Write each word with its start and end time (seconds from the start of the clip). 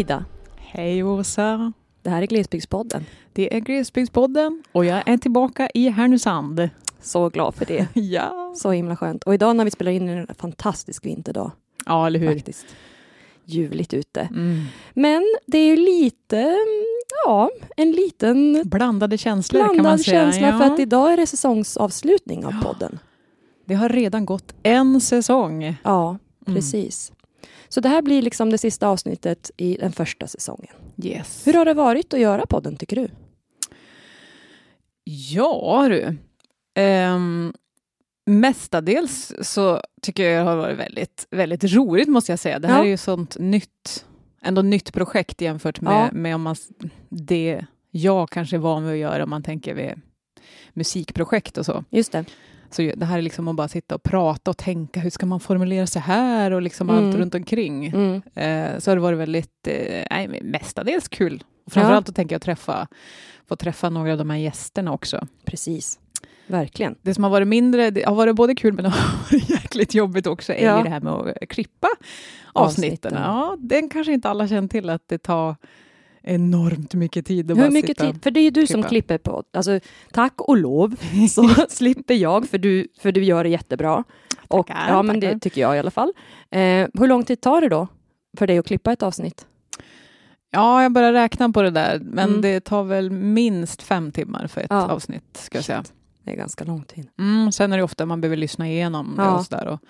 Hej 0.00 0.04
Ida! 0.04 0.24
Hej 0.56 1.02
Åsa! 1.02 1.72
Det 2.02 2.10
här 2.10 2.22
är 2.22 2.26
Glesbygdspodden. 2.26 3.06
Det 3.32 3.56
är 3.56 3.60
Glesbygdspodden 3.60 4.62
och 4.72 4.84
jag 4.84 5.08
är 5.08 5.16
tillbaka 5.16 5.70
i 5.74 5.88
Härnösand. 5.88 6.68
Så 7.00 7.28
glad 7.28 7.54
för 7.54 7.64
det. 7.64 7.86
ja. 8.00 8.54
Så 8.56 8.70
himla 8.70 8.96
skönt. 8.96 9.24
Och 9.24 9.34
idag 9.34 9.56
när 9.56 9.64
vi 9.64 9.70
spelar 9.70 9.92
in 9.92 10.08
är 10.08 10.16
det 10.16 10.26
en 10.28 10.34
fantastisk 10.34 11.06
vinterdag. 11.06 11.52
Ja, 11.86 12.06
eller 12.06 12.18
hur? 12.18 12.34
Faktiskt. 12.34 12.66
Ljuvligt 13.44 13.94
ute. 13.94 14.20
Mm. 14.20 14.64
Men 14.94 15.22
det 15.46 15.58
är 15.58 15.66
ju 15.66 15.76
lite, 15.76 16.56
ja, 17.24 17.50
en 17.76 17.92
liten 17.92 18.62
Blandade 18.64 19.18
känslor 19.18 19.60
kan 19.60 19.66
man 19.68 19.76
blandad 19.76 20.00
säga. 20.00 20.20
känsla 20.24 20.48
ja. 20.48 20.58
för 20.58 20.64
att 20.64 20.78
idag 20.80 21.12
är 21.12 21.16
det 21.16 21.26
säsongsavslutning 21.26 22.46
av 22.46 22.62
podden. 22.62 22.98
Det 23.64 23.74
har 23.74 23.88
redan 23.88 24.26
gått 24.26 24.54
en 24.62 25.00
säsong. 25.00 25.76
Ja, 25.84 26.18
Mm. 26.46 26.56
Så 27.72 27.80
det 27.80 27.88
här 27.88 28.02
blir 28.02 28.22
liksom 28.22 28.50
det 28.50 28.58
sista 28.58 28.88
avsnittet 28.88 29.50
i 29.56 29.76
den 29.76 29.92
första 29.92 30.26
säsongen. 30.26 30.74
Yes. 31.02 31.46
Hur 31.46 31.52
har 31.54 31.64
det 31.64 31.74
varit 31.74 32.14
att 32.14 32.20
göra 32.20 32.46
podden 32.46 32.76
tycker 32.76 32.96
du? 32.96 33.08
Ja 35.04 35.88
du. 35.88 36.16
Um, 36.82 37.52
mestadels 38.26 39.32
så 39.40 39.82
tycker 40.02 40.24
jag 40.30 40.44
det 40.46 40.50
har 40.50 40.56
varit 40.56 40.78
väldigt, 40.78 41.26
väldigt 41.30 41.64
roligt 41.64 42.08
måste 42.08 42.32
jag 42.32 42.38
säga. 42.38 42.58
Det 42.58 42.68
här 42.68 42.78
Ja. 42.78 42.84
är 42.84 42.88
ju 42.88 42.96
sånt 42.96 43.36
nytt, 43.38 44.06
ändå 44.42 44.62
nytt 44.62 44.92
projekt 44.92 45.40
jämfört 45.40 45.80
med, 45.80 45.92
Ja. 45.92 46.08
med 46.12 46.34
om 46.34 46.42
man, 46.42 46.56
det 47.08 47.64
jag 47.90 48.30
kanske 48.30 48.56
är 48.56 48.60
van 48.60 48.84
vid 48.84 48.92
att 48.92 48.98
göra 48.98 49.24
om 49.24 49.30
man 49.30 49.42
tänker 49.42 49.74
vid 49.74 49.92
musikprojekt 50.72 51.58
och 51.58 51.66
så. 51.66 51.84
Just 51.90 52.12
det. 52.12 52.24
Så 52.70 52.92
det 52.96 53.04
här 53.06 53.18
är 53.18 53.22
liksom 53.22 53.48
att 53.48 53.56
bara 53.56 53.68
sitta 53.68 53.94
och 53.94 54.02
prata 54.02 54.50
och 54.50 54.56
tänka, 54.56 55.00
hur 55.00 55.10
ska 55.10 55.26
man 55.26 55.40
formulera 55.40 55.86
sig 55.86 56.02
här 56.02 56.50
och 56.50 56.62
liksom 56.62 56.90
Mm. 56.90 57.06
allt 57.06 57.16
runt 57.16 57.34
omkring. 57.34 57.86
Mm. 57.86 58.14
Eh, 58.34 58.78
så 58.78 58.90
har 58.90 58.96
det 58.96 59.02
varit 59.02 59.18
väldigt, 59.18 59.66
eh, 59.68 60.04
nej, 60.10 60.40
mestadels 60.42 61.08
kul. 61.08 61.44
Framförallt 61.70 62.08
att 62.08 62.14
tänka 62.16 62.36
att 62.36 62.42
träffa, 62.42 62.86
få 63.48 63.56
träffa 63.56 63.90
några 63.90 64.12
av 64.12 64.18
de 64.18 64.30
här 64.30 64.36
gästerna 64.38 64.92
också. 64.92 65.26
Precis. 65.44 65.98
Verkligen. 66.46 66.94
Det 67.02 67.14
som 67.14 67.24
har 67.24 67.30
varit 67.30 67.48
mindre, 67.48 67.90
det 67.90 68.02
har 68.08 68.14
varit 68.14 68.36
både 68.36 68.54
kul 68.54 68.72
men 68.72 68.84
har 68.84 68.92
varit 69.32 69.50
jäkligt 69.50 69.94
jobbigt 69.94 70.26
också, 70.26 70.52
är 70.52 70.64
Ja. 70.66 70.78
ju 70.78 70.84
det 70.84 70.90
här 70.90 71.00
med 71.00 71.12
att 71.12 71.48
klippa 71.48 71.88
avsnitten. 72.52 73.12
Avsnitten. 73.12 73.12
Ja, 73.14 73.56
den 73.58 73.88
kanske 73.88 74.12
inte 74.12 74.28
alla 74.28 74.48
känner 74.48 74.68
till 74.68 74.90
att 74.90 75.02
det 75.08 75.18
tar 75.18 75.56
enormt 76.22 76.94
mycket 76.94 77.26
tid 77.26 77.50
att 77.50 77.56
Hur 77.56 77.62
bara 77.62 77.70
mycket 77.70 77.88
sitta. 77.98 78.12
tid? 78.12 78.22
För 78.22 78.30
det 78.30 78.40
är 78.40 78.44
ju 78.44 78.50
du 78.50 78.66
som 78.66 78.82
klippa. 78.82 78.88
klipper 78.88 79.18
på. 79.18 79.44
Alltså, 79.52 79.80
tack 80.12 80.40
och 80.40 80.56
lov 80.56 80.96
så 81.30 81.48
slipper 81.68 82.14
jag, 82.14 82.48
för 82.48 82.58
du, 82.58 82.88
för 83.00 83.12
du 83.12 83.24
gör 83.24 83.44
det 83.44 83.50
jättebra. 83.50 84.04
Och, 84.48 84.66
Tackar, 84.66 84.88
ja, 84.88 85.02
men 85.02 85.20
det 85.20 85.38
tycker 85.38 85.60
jag 85.60 85.76
i 85.76 85.78
alla 85.78 85.90
fall. 85.90 86.12
Eh, 86.50 86.60
hur 86.94 87.06
lång 87.06 87.24
tid 87.24 87.40
tar 87.40 87.60
det 87.60 87.68
då 87.68 87.88
för 88.38 88.46
dig 88.46 88.58
att 88.58 88.66
klippa 88.66 88.92
ett 88.92 89.02
avsnitt? 89.02 89.46
Ja, 90.50 90.82
jag 90.82 90.92
börjar 90.92 91.12
räkna 91.12 91.50
på 91.50 91.62
det 91.62 91.70
där, 91.70 91.98
men 92.04 92.28
Mm. 92.28 92.40
det 92.40 92.60
tar 92.60 92.84
väl 92.84 93.10
minst 93.10 93.82
fem 93.82 94.12
timmar 94.12 94.46
för 94.46 94.60
ett 94.60 94.66
Ja. 94.70 94.88
avsnitt, 94.88 95.36
ska 95.36 95.58
jag 95.58 95.64
säga. 95.64 95.84
Det 96.24 96.30
är 96.30 96.36
ganska 96.36 96.64
lång 96.64 96.82
tid. 96.84 97.08
Mm, 97.18 97.52
sen 97.52 97.72
är 97.72 97.76
det 97.76 97.82
ofta 97.82 98.06
man 98.06 98.20
behöver 98.20 98.36
lyssna 98.36 98.68
igenom 98.68 99.14
det 99.16 99.22
Ja. 99.22 99.38
och 99.38 99.44
sådär 99.44 99.66
och 99.68 99.80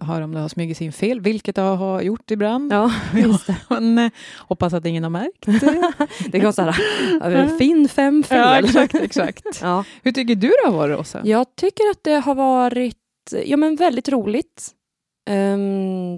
höra 0.00 0.24
om 0.24 0.32
det 0.34 0.40
har 0.40 0.48
smugit 0.48 0.76
sig 0.76 0.84
in 0.86 0.92
fel, 0.92 1.20
vilket 1.20 1.54
det 1.56 1.62
har 1.62 2.02
gjort 2.02 2.30
ibland. 2.30 2.72
Ja, 2.72 2.92
just 3.16 3.46
det. 3.46 3.56
Men 3.68 3.98
eh, 3.98 4.10
hoppas 4.38 4.72
att 4.74 4.86
ingen 4.86 5.02
har 5.02 5.10
märkt. 5.10 5.46
Det 6.32 6.40
kan 6.40 6.42
vara 6.42 6.52
så 6.52 6.62
här, 6.62 7.58
fin 7.58 7.88
fem 7.88 8.22
fel. 8.22 8.38
ja, 8.38 8.58
exakt, 8.58 8.94
exakt. 9.02 9.58
Ja. 9.62 9.84
Hur 10.02 10.12
tycker 10.12 10.34
du 10.34 10.48
det 10.48 10.70
har 10.70 10.72
varit, 10.76 10.98
Åsa? 10.98 11.20
Jag 11.24 11.46
tycker 11.56 11.90
att 11.90 12.04
det 12.04 12.14
har 12.14 12.34
varit 12.34 12.96
ja, 13.44 13.56
men 13.56 13.76
väldigt 13.76 14.08
roligt. 14.08 14.70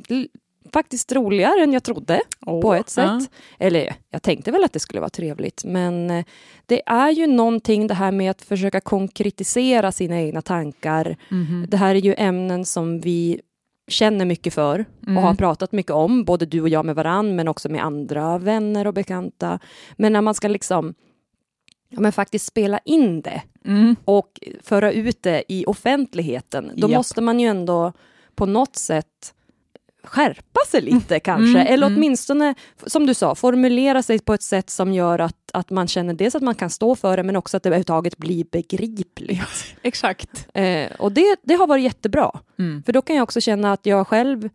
L- 0.08 0.28
faktiskt 0.72 1.12
roligare 1.12 1.60
än 1.62 1.72
jag 1.72 1.82
trodde. 1.82 2.20
på 2.40 2.74
ett 2.74 2.88
sätt. 2.90 3.04
Ja. 3.04 3.20
Eller 3.58 3.94
jag 4.10 4.22
tänkte 4.22 4.50
väl 4.50 4.64
att 4.64 4.72
det 4.72 4.80
skulle 4.80 5.00
vara 5.00 5.10
trevligt, 5.10 5.64
men 5.64 6.10
eh, 6.10 6.24
det 6.66 6.82
är 6.86 7.10
ju 7.10 7.26
någonting 7.26 7.86
det 7.86 7.94
här 7.94 8.12
med 8.12 8.30
att 8.30 8.42
försöka 8.42 8.80
konkretisera 8.80 9.92
sina 9.92 10.20
egna 10.20 10.42
tankar. 10.42 11.16
Mhm. 11.28 11.66
Det 11.68 11.76
här 11.76 11.94
är 11.94 11.98
ju 12.00 12.14
ämnen 12.18 12.64
som 12.64 13.00
vi 13.00 13.40
känner 13.88 14.24
mycket 14.24 14.54
för 14.54 14.84
Mm. 15.06 15.16
och 15.16 15.22
har 15.22 15.34
pratat 15.34 15.72
mycket 15.72 15.92
om, 15.92 16.24
både 16.24 16.46
du 16.46 16.60
och 16.60 16.68
jag 16.68 16.84
med 16.86 16.94
varann, 16.94 17.36
men 17.36 17.48
också 17.48 17.68
med 17.68 17.84
andra 17.84 18.38
vänner 18.38 18.86
och 18.86 18.94
bekanta. 18.94 19.58
Men 19.96 20.12
när 20.12 20.20
man 20.20 20.34
ska 20.34 20.48
liksom 20.48 20.94
ja, 21.88 22.00
men 22.00 22.12
faktiskt 22.12 22.46
spela 22.46 22.78
in 22.84 23.20
det 23.22 23.42
Mm. 23.64 23.96
och 24.04 24.40
föra 24.62 24.92
ut 24.92 25.22
det 25.22 25.44
i 25.48 25.64
offentligheten, 25.66 26.70
då 26.76 26.88
Japp. 26.88 26.96
måste 26.98 27.20
man 27.20 27.40
ju 27.40 27.46
ändå 27.48 27.92
på 28.34 28.46
något 28.46 28.76
sätt 28.76 29.34
skärpa 30.04 30.60
sig 30.70 30.80
lite 30.82 31.20
kanske, 31.20 31.58
Mm, 31.60 31.72
eller 31.72 31.86
mm. 31.86 31.96
åtminstone, 31.96 32.54
som 32.86 33.06
du 33.06 33.14
sa, 33.14 33.34
formulera 33.34 34.02
sig 34.02 34.18
på 34.18 34.34
ett 34.34 34.42
sätt 34.42 34.70
som 34.70 34.92
gör 34.92 35.18
att, 35.18 35.50
att 35.52 35.70
man 35.70 35.88
känner 35.88 36.14
dels 36.14 36.34
att 36.34 36.42
man 36.42 36.54
kan 36.54 36.70
stå 36.70 36.94
för 36.94 37.16
det, 37.16 37.22
men 37.22 37.36
också 37.36 37.56
att 37.56 37.62
det 37.62 37.68
överhuvudtaget 37.68 38.16
blir 38.16 38.44
begripligt. 38.44 39.40
Exakt. 39.82 40.48
Eh, 40.54 40.90
och 40.98 41.12
det, 41.12 41.36
det 41.42 41.54
har 41.54 41.66
varit 41.66 41.84
jättebra, 41.84 42.40
Mm. 42.58 42.82
för 42.82 42.92
då 42.92 43.02
kan 43.02 43.16
jag 43.16 43.22
också 43.22 43.40
känna 43.40 43.72
att 43.72 43.86
jag 43.86 44.06
själv 44.06 44.48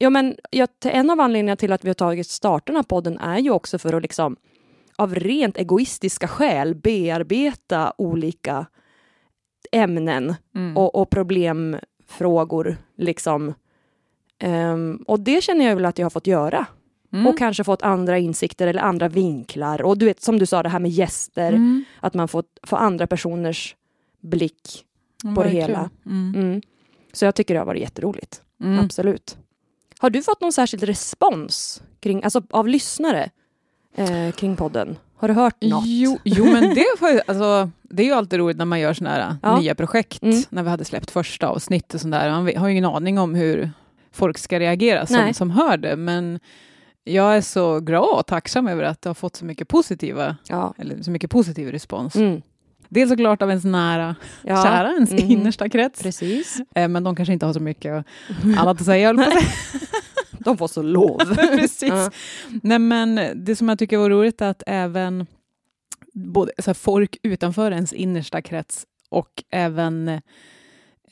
Ja, 0.00 0.10
men 0.10 0.34
jag, 0.50 0.68
en 0.82 1.10
av 1.10 1.20
anledningarna 1.20 1.56
till 1.56 1.72
att 1.72 1.84
vi 1.84 1.88
har 1.88 1.94
tagit 1.94 2.26
starten 2.26 2.76
av 2.76 2.82
podden 2.82 3.18
är 3.18 3.38
ju 3.38 3.50
också 3.50 3.78
för 3.78 3.92
att 3.92 4.02
liksom 4.02 4.36
av 4.96 5.14
rent 5.14 5.56
egoistiska 5.56 6.28
skäl 6.28 6.74
bearbeta 6.74 7.92
olika 7.98 8.66
ämnen 9.72 10.34
Mm. 10.54 10.76
och, 10.76 10.94
och 10.94 11.10
problemfrågor. 11.10 12.76
Liksom. 12.96 13.54
Ehm, 14.38 15.04
och 15.06 15.20
det 15.20 15.42
känner 15.44 15.64
jag 15.64 15.76
väl 15.76 15.84
att 15.84 15.98
jag 15.98 16.04
har 16.04 16.10
fått 16.10 16.26
göra. 16.26 16.66
Mm. 17.12 17.26
Och 17.26 17.38
kanske 17.38 17.64
fått 17.64 17.82
andra 17.82 18.18
insikter 18.18 18.66
eller 18.66 18.80
andra 18.80 19.08
vinklar. 19.08 19.82
Och 19.82 19.98
du 19.98 20.06
vet, 20.06 20.22
som 20.22 20.38
du 20.38 20.46
sa, 20.46 20.62
det 20.62 20.68
här 20.68 20.78
med 20.78 20.90
gäster. 20.90 21.48
Mm. 21.52 21.84
Att 22.00 22.14
man 22.14 22.28
får, 22.28 22.44
får 22.62 22.76
andra 22.76 23.06
personers 23.06 23.76
blick. 24.20 24.84
På 25.34 25.42
det 25.42 25.48
hela. 25.48 25.90
Mm. 26.06 26.34
Mm. 26.36 26.62
Så 27.12 27.24
jag 27.24 27.34
tycker 27.34 27.54
det 27.54 27.60
har 27.60 27.66
varit 27.66 27.80
jätteroligt. 27.80 28.42
Mm. 28.60 28.84
Absolut. 28.84 29.38
Har 29.98 30.10
du 30.10 30.22
fått 30.22 30.40
någon 30.40 30.52
särskild 30.52 30.82
respons 30.82 31.82
kring, 32.00 32.24
alltså, 32.24 32.42
av 32.50 32.68
lyssnare 32.68 33.30
eh, 33.96 34.32
kring 34.36 34.56
podden? 34.56 34.96
Har 35.16 35.28
du 35.28 35.34
hört 35.34 35.62
något? 35.62 35.82
Jo, 35.86 36.18
jo, 36.24 36.44
men 36.44 36.74
det, 36.74 36.84
alltså, 37.26 37.70
det 37.82 38.02
är 38.02 38.06
ju 38.06 38.12
alltid 38.12 38.38
roligt 38.38 38.56
när 38.56 38.64
man 38.64 38.80
gör 38.80 38.94
såna 38.94 39.10
här 39.10 39.36
Ja. 39.42 39.60
nya 39.60 39.74
projekt. 39.74 40.22
När 40.50 40.62
vi 40.62 40.68
hade 40.70 40.84
släppt 40.84 41.10
första 41.10 41.48
avsnitt 41.48 41.94
och 41.94 42.00
sådär. 42.00 42.30
Man 42.30 42.56
har 42.56 42.68
ju 42.68 42.72
ingen 42.72 42.84
aning 42.84 43.18
om 43.18 43.34
hur 43.34 43.70
folk 44.18 44.38
ska 44.38 44.60
reagera 44.60 45.06
som, 45.06 45.16
Nej. 45.16 45.34
som 45.34 45.50
hör 45.50 45.76
det. 45.76 45.96
Men 45.96 46.40
jag 47.04 47.36
är 47.36 47.40
så 47.40 47.80
glad 47.80 48.18
och 48.18 48.26
tacksam 48.26 48.68
över 48.68 48.82
att 48.82 49.02
det 49.02 49.08
har 49.08 49.14
fått 49.14 49.36
så 49.36 49.44
mycket 49.44 49.68
positiva, 49.68 50.36
Ja. 50.48 50.74
eller 50.78 51.02
så 51.02 51.10
mycket 51.10 51.30
positiv 51.30 51.68
respons. 51.70 52.16
Mm. 52.16 52.42
Dels 52.88 53.10
såklart 53.10 53.42
av 53.42 53.48
ens 53.48 53.64
nära, 53.64 54.16
ja. 54.42 54.62
kära, 54.64 54.92
ens 54.92 55.10
Mhm. 55.12 55.30
innersta 55.30 55.68
krets. 55.68 56.02
Precis. 56.02 56.60
Eh, 56.74 56.88
Men 56.88 57.04
de 57.04 57.16
kanske 57.16 57.32
inte 57.32 57.46
har 57.46 57.52
så 57.52 57.60
mycket 57.60 58.04
annat 58.56 58.84
säga, 58.84 59.10
att 59.10 59.16
säga. 59.16 59.40
De 60.38 60.58
får 60.58 60.68
så 60.68 60.82
lov. 60.82 61.18
Precis. 61.34 61.82
Ja. 61.88 62.10
Nej, 62.62 62.78
men 62.78 63.20
det 63.34 63.56
som 63.56 63.68
jag 63.68 63.78
tycker 63.78 63.98
var 63.98 64.10
roligt 64.10 64.40
är 64.40 64.50
att 64.50 64.62
även 64.66 65.26
både 66.14 66.52
så 66.58 66.66
här, 66.70 66.74
folk 66.74 67.16
utanför 67.22 67.70
ens 67.72 67.92
innersta 67.92 68.42
krets 68.42 68.86
och 69.10 69.28
även 69.50 70.20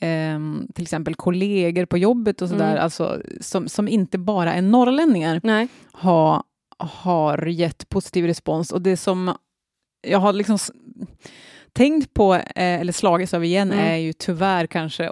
ehm, 0.01 0.67
till 0.75 0.83
exempel 0.83 1.15
kollegor 1.15 1.85
på 1.85 1.97
jobbet 1.97 2.41
och 2.41 2.49
sådär, 2.49 2.71
Mm. 2.71 2.83
alltså, 2.83 3.21
som, 3.41 3.67
som 3.69 3.87
inte 3.87 4.17
bara 4.17 4.53
är 4.53 4.61
norrlänningar, 4.61 5.39
Nej. 5.43 5.67
har, 5.91 6.43
har 6.77 7.45
gett 7.45 7.89
positiv 7.89 8.25
respons. 8.25 8.71
Och 8.71 8.81
det 8.81 8.97
som 8.97 9.33
jag 10.07 10.19
har 10.19 10.33
liksom 10.33 10.57
tänkt 11.73 12.13
på, 12.13 12.33
eh, 12.35 12.41
eller 12.55 12.93
slagits 12.93 13.33
av 13.33 13.45
igen, 13.45 13.71
Mm. 13.71 13.85
är 13.85 13.95
ju 13.97 14.13
tyvärr 14.13 14.67
kanske 14.67 15.05
eh, 15.05 15.11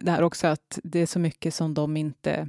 det 0.00 0.10
här 0.10 0.22
också 0.22 0.46
att 0.46 0.78
det 0.84 0.98
är 1.00 1.06
så 1.06 1.18
mycket 1.18 1.54
som 1.54 1.74
de 1.74 1.96
inte 1.96 2.48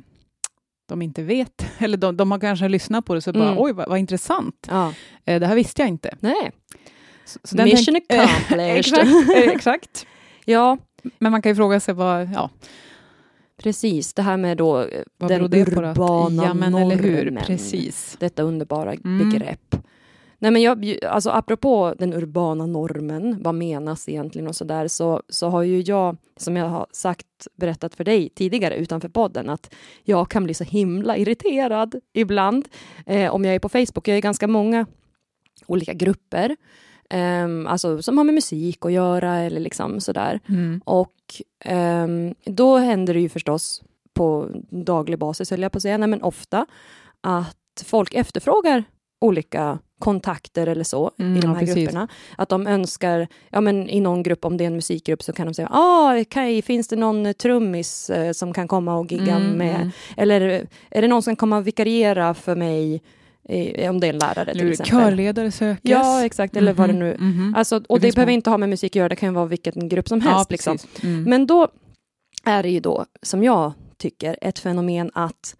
de 0.89 1.01
inte 1.01 1.23
vet, 1.23 1.65
eller 1.77 1.97
de, 1.97 2.17
de 2.17 2.31
har 2.31 2.39
kanske 2.39 2.67
lyssnat 2.69 3.05
på 3.05 3.13
det 3.13 3.21
så 3.21 3.33
bara 3.33 3.47
Mm. 3.47 3.59
oj 3.59 3.73
vad, 3.73 3.89
vad 3.89 3.99
intressant, 3.99 4.67
Ja. 4.69 4.93
eh, 5.25 5.39
det 5.39 5.47
här 5.47 5.55
visste 5.55 5.81
jag 5.81 5.89
inte. 5.89 6.15
Nej. 6.19 6.51
Så, 7.25 7.39
så 7.43 7.55
Mission 7.57 7.95
accomplished. 8.09 8.77
exakt, 8.77 9.07
eh, 9.35 9.37
exakt. 9.51 10.05
Ja, 10.45 10.77
Men 11.19 11.31
man 11.31 11.41
kan 11.41 11.49
ju 11.51 11.55
fråga 11.55 11.79
sig 11.79 11.93
vad, 11.93 12.29
ja, 12.33 12.49
precis. 13.57 14.13
Det 14.13 14.21
här 14.21 14.37
med 14.37 14.57
då 14.57 14.81
eh, 14.81 15.01
vad 15.17 15.29
den 15.31 15.53
urbana 15.53 16.43
ja, 16.43 16.53
men 16.53 16.75
eller 16.75 16.95
hur, 16.95 17.25
normen. 17.25 17.43
precis. 17.45 18.17
Detta 18.19 18.43
underbara 18.43 18.93
Mm. 18.93 19.29
begrepp. 19.29 19.75
Nej, 20.37 20.51
men 20.51 20.61
jag, 20.61 20.97
alltså 21.09 21.29
apropå 21.29 21.95
den 21.99 22.13
urbana 22.13 22.65
normen, 22.65 23.37
vad 23.43 23.55
menas 23.55 24.09
egentligen 24.09 24.47
och 24.47 24.55
sådär, 24.55 24.87
så, 24.87 25.21
så 25.29 25.49
har 25.49 25.63
ju 25.63 25.81
jag, 25.81 26.17
som 26.37 26.55
jag 26.57 26.65
har 26.69 26.87
sagt, 26.91 27.27
berättat 27.55 27.95
för 27.95 28.03
dig 28.03 28.29
tidigare 28.29 28.75
utanför 28.75 29.09
podden, 29.09 29.49
att 29.49 29.73
jag 30.03 30.29
kan 30.29 30.43
bli 30.43 30.53
så 30.53 30.63
himla 30.63 31.17
irriterad 31.17 31.95
ibland 32.13 32.67
eh, 33.05 33.33
om 33.33 33.45
jag 33.45 33.55
är 33.55 33.59
på 33.59 33.69
Facebook. 33.69 34.07
Jag 34.07 34.17
är 34.17 34.21
ganska 34.21 34.47
många 34.47 34.85
olika 35.65 35.93
grupper, 35.93 36.55
eh, 37.13 37.71
alltså 37.71 38.01
som 38.01 38.17
har 38.17 38.25
med 38.25 38.35
musik 38.35 38.85
att 38.85 38.91
göra 38.91 39.35
eller 39.35 39.59
liksom 39.59 39.99
sådär. 39.99 40.39
Mm. 40.49 40.81
Och 40.85 41.13
ehm, 41.65 42.35
då 42.45 42.77
händer 42.77 43.13
det 43.13 43.19
ju 43.19 43.29
förstås 43.29 43.81
på 44.13 44.49
daglig 44.69 45.19
basis, 45.19 45.51
höll 45.51 45.61
jag 45.61 45.71
på 45.71 45.77
att 45.77 45.81
säga, 45.81 45.97
nej 45.97 46.07
men 46.09 46.21
ofta, 46.23 46.65
att 47.21 47.83
folk 47.85 48.13
efterfrågar 48.13 48.83
olika 49.21 49.79
kontakter 49.99 50.67
eller 50.67 50.83
så 50.83 51.11
Mm, 51.19 51.37
i 51.37 51.39
de 51.41 51.47
ja, 51.47 51.53
här 51.53 51.59
precis. 51.59 51.75
grupperna. 51.75 52.07
Att 52.37 52.49
de 52.49 52.67
önskar, 52.67 53.27
ja 53.49 53.61
men 53.61 53.89
i 53.89 53.99
någon 53.99 54.23
grupp, 54.23 54.45
om 54.45 54.57
det 54.57 54.63
är 54.63 54.67
en 54.67 54.75
musikgrupp, 54.75 55.23
så 55.23 55.33
kan 55.33 55.47
de 55.47 55.53
säga, 55.53 55.67
ah, 55.71 56.19
okej, 56.21 56.61
finns 56.61 56.87
det 56.87 56.95
någon 56.95 57.33
trummis 57.33 58.09
eh, 58.09 58.31
som 58.31 58.53
kan 58.53 58.67
komma 58.67 58.95
och 58.97 59.11
gigga 59.11 59.35
Mm, 59.35 59.51
med? 59.51 59.75
mm. 59.75 59.91
Eller 60.17 60.41
är 60.91 61.01
det 61.01 61.07
någon 61.07 61.23
som 61.23 61.31
kan 61.31 61.35
komma 61.39 61.57
och 61.57 61.67
vikariera 61.67 62.33
för 62.33 62.55
mig, 62.55 63.01
eh, 63.49 63.89
om 63.89 63.99
det 63.99 64.07
är 64.07 64.13
en 64.13 64.19
lärare 64.19 64.51
till 64.51 64.61
Eller 64.61 64.71
exempel? 64.71 64.91
körledare 64.99 65.51
sökes. 65.51 65.79
Ja, 65.91 66.25
exakt, 66.25 66.55
eller 66.57 66.73
vad 66.73 66.89
det 66.89 66.93
nu 66.93 67.17
mhm. 67.19 67.53
Alltså, 67.57 67.75
och 67.89 67.99
Det 67.99 68.07
det, 68.07 68.15
behöver 68.15 68.29
många. 68.31 68.35
inte 68.35 68.49
ha 68.49 68.57
med 68.57 68.69
musik 68.69 68.91
att 68.91 68.95
göra, 68.95 69.09
det 69.09 69.15
kan 69.15 69.29
ju 69.29 69.35
vara 69.35 69.45
vilken 69.45 69.89
grupp 69.89 70.07
som 70.07 70.21
helst. 70.21 70.51
liksom. 70.51 70.77
precis. 70.77 71.03
Mm. 71.03 71.23
Men 71.23 71.47
då 71.47 71.67
är 72.45 72.63
det 72.63 72.69
ju 72.69 72.79
då, 72.79 73.05
som 73.21 73.43
jag 73.43 73.71
tycker, 73.97 74.37
ett 74.41 74.59
fenomen 74.59 75.11
att 75.13 75.55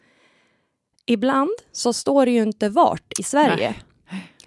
ibland 1.06 1.52
så 1.72 1.94
står 1.94 2.26
det 2.26 2.32
ju 2.32 2.42
inte 2.44 2.70
vart 2.70 3.20
i 3.20 3.24
Sverige 3.24 3.76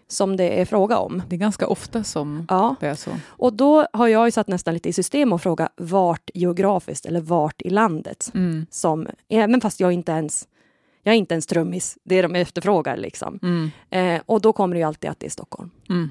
som 0.09 0.37
det 0.37 0.61
är 0.61 0.65
fråga 0.65 0.99
om. 0.99 1.23
Det 1.29 1.37
är 1.37 1.39
ganska 1.41 1.67
ofta 1.67 2.05
som 2.05 2.47
Ja, 2.49 2.75
det 2.81 2.87
är 2.87 2.95
så. 2.95 3.11
och 3.27 3.53
då 3.53 3.87
har 3.93 4.09
jag 4.09 4.27
ju 4.27 4.31
satt 4.31 4.49
nästan 4.49 4.75
lite 4.75 4.89
i 4.89 4.93
system 4.93 5.33
och 5.33 5.43
fråga 5.43 5.69
vart 5.77 6.31
geografiskt 6.35 7.07
eller 7.07 7.21
vart 7.21 7.63
i 7.63 7.71
landet 7.71 8.31
Mm. 8.35 8.67
som, 8.71 9.07
även 9.29 9.61
fast 9.61 9.81
jag 9.81 9.93
inte 9.93 10.13
ens 10.13 10.49
jag 11.07 11.15
är 11.15 11.19
inte 11.19 11.35
ens 11.35 11.47
trummis, 11.47 11.99
det 12.05 12.19
är 12.19 12.23
de 12.23 12.35
efterfrågar 12.35 12.97
liksom. 12.97 13.39
Mm. 13.43 13.71
Eh, 13.91 14.23
och 14.27 14.41
då 14.41 14.53
kommer 14.53 14.75
det 14.75 14.79
ju 14.79 14.85
alltid 14.87 15.11
att 15.11 15.21
det 15.21 15.27
är 15.27 15.31
Stockholm. 15.31 15.71
Mm. 15.89 16.11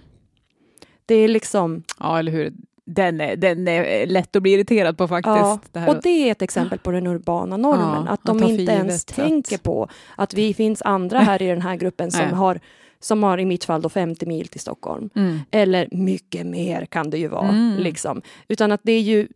Det 1.05 1.15
är 1.15 1.27
liksom, 1.27 1.83
Ja, 1.99 2.19
eller 2.19 2.31
hur. 2.31 2.53
Den 2.87 3.21
är, 3.21 3.35
den 3.35 3.67
är 3.67 4.07
lätt 4.07 4.35
att 4.35 4.41
bli 4.41 4.51
irriterad 4.53 4.97
på 4.97 5.07
faktiskt. 5.07 5.35
Ja, 5.35 5.59
det 5.71 5.87
och 5.87 6.01
det 6.03 6.09
är 6.09 6.31
ett 6.31 6.41
exempel 6.41 6.79
på 6.79 6.91
den 6.91 7.07
urbana 7.07 7.57
normen. 7.57 8.03
Ja, 8.05 8.11
att 8.11 8.23
de 8.23 8.43
inte 8.43 8.71
ens 8.71 9.03
att- 9.03 9.15
tänker 9.15 9.57
på 9.57 9.89
att 10.15 10.33
vi 10.33 10.53
finns 10.53 10.81
andra 10.81 11.19
här 11.19 11.41
i 11.41 11.47
den 11.47 11.61
här 11.61 11.75
gruppen 11.75 12.11
som 12.11 12.29
har, 12.33 12.59
som 12.99 13.23
har 13.23 13.37
i 13.37 13.45
mitt 13.45 13.63
fall 13.65 13.81
då 13.81 13.89
50 13.89 14.25
mil 14.25 14.47
till 14.47 14.59
Stockholm. 14.59 15.09
Mm. 15.15 15.39
Eller 15.51 15.87
mycket 15.91 16.45
mer 16.45 16.85
kan 16.85 17.09
det 17.09 17.17
ju 17.17 17.27
vara. 17.27 17.49
Mm. 17.49 17.77
Liksom. 17.79 18.21
Utan 18.47 18.71
att 18.71 18.81
det 18.83 18.91
är 18.91 19.01
ju 19.01 19.27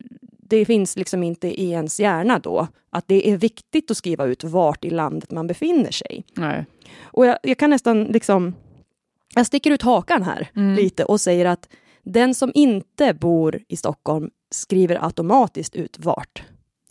det 0.50 0.66
finns 0.66 0.96
liksom 0.98 1.24
inte 1.24 1.62
i 1.62 1.72
ens 1.72 2.00
hjärna 2.00 2.40
då 2.40 2.68
att 2.90 3.08
det 3.08 3.30
är 3.30 3.38
viktigt 3.38 3.92
att 3.92 3.98
skriva 3.98 4.26
ut 4.26 4.44
vart 4.44 4.86
i 4.86 4.90
landet 4.90 5.32
man 5.32 5.48
befinner 5.48 5.92
sig. 5.92 6.24
Nej. 6.34 6.66
Och 7.02 7.26
jag, 7.26 7.38
jag 7.44 7.58
kan 7.58 7.70
nästan 7.70 8.04
liksom... 8.04 8.56
Jag 9.36 9.46
sticker 9.46 9.72
ut 9.72 9.82
hakan 9.82 10.24
här 10.24 10.50
Mm. 10.56 10.76
lite 10.76 11.04
och 11.06 11.22
säger 11.22 11.46
att 11.46 11.70
den 12.04 12.36
som 12.36 12.52
inte 12.56 13.14
bor 13.14 13.60
i 13.68 13.78
Stockholm 13.78 14.30
skriver 14.52 15.06
automatiskt 15.06 15.76
ut 15.76 15.98
vart 16.00 16.44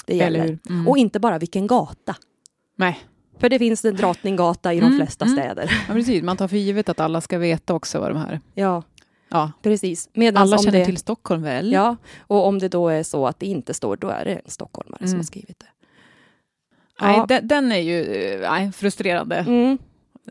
det 0.06 0.16
gäller. 0.16 0.58
Mm. 0.69 0.88
Och 0.88 0.99
inte 0.99 1.20
bara 1.20 1.38
vilken 1.38 1.66
gata. 1.66 2.16
Nej, 2.76 2.99
För 3.38 3.49
det 3.49 3.58
finns 3.58 3.84
en 3.84 3.96
Drottninggata 3.96 4.75
i 4.75 4.81
de 4.81 4.87
Mm, 4.87 4.99
flesta 4.99 5.25
mm. 5.25 5.37
städer. 5.37 5.70
ja, 5.88 5.94
precis. 5.94 6.22
Man 6.22 6.37
tar 6.37 6.49
för 6.49 6.56
givet 6.56 6.88
att 6.88 7.00
alla 7.00 7.20
ska 7.20 7.38
veta 7.38 7.75
också 7.75 8.00
vad 8.00 8.11
de 8.11 8.16
här... 8.19 8.40
Ja, 8.54 8.82
Ja, 9.28 9.52
precis. 9.62 10.08
Medans 10.12 10.52
alla 10.52 10.62
känner 10.62 10.78
det, 10.78 10.84
till 10.84 10.96
Stockholm 10.96 11.42
väl? 11.42 11.72
Ja, 11.72 11.96
och 12.20 12.46
om 12.46 12.58
det 12.58 12.69
då 12.69 12.88
är 12.88 13.02
så 13.02 13.26
att 13.26 13.40
det 13.40 13.46
inte 13.46 13.75
står, 13.75 13.96
då 13.96 14.08
är 14.08 14.25
det 14.25 14.34
en 14.34 14.50
stockholmare 14.50 14.98
som 15.00 15.06
Mm. 15.08 15.19
har 15.19 15.25
skrivit 15.25 15.58
det. 15.58 15.66
Nej, 17.00 17.16
Ja. 17.16 17.26
den, 17.28 17.48
den 17.48 17.72
är 17.72 17.78
ju 17.78 18.02
eh, 18.04 18.50
nej, 18.50 18.72
frustrerande. 18.72 19.36
Mm. 19.36 19.78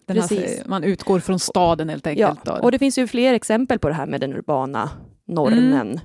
Alltså, 0.09 0.35
man 0.65 0.83
utgår 0.83 1.19
från 1.19 1.39
staden 1.39 1.89
helt 1.89 2.05
ja. 2.05 2.11
enkelt. 2.11 2.45
då. 2.45 2.51
Och 2.53 2.71
det 2.71 2.79
finns 2.79 2.97
ju 2.97 3.07
fler 3.07 3.33
exempel 3.33 3.79
på 3.79 3.88
det 3.88 3.94
här 3.94 4.05
med 4.05 4.21
den 4.21 4.33
urbana 4.33 4.89
normen. 5.27 5.99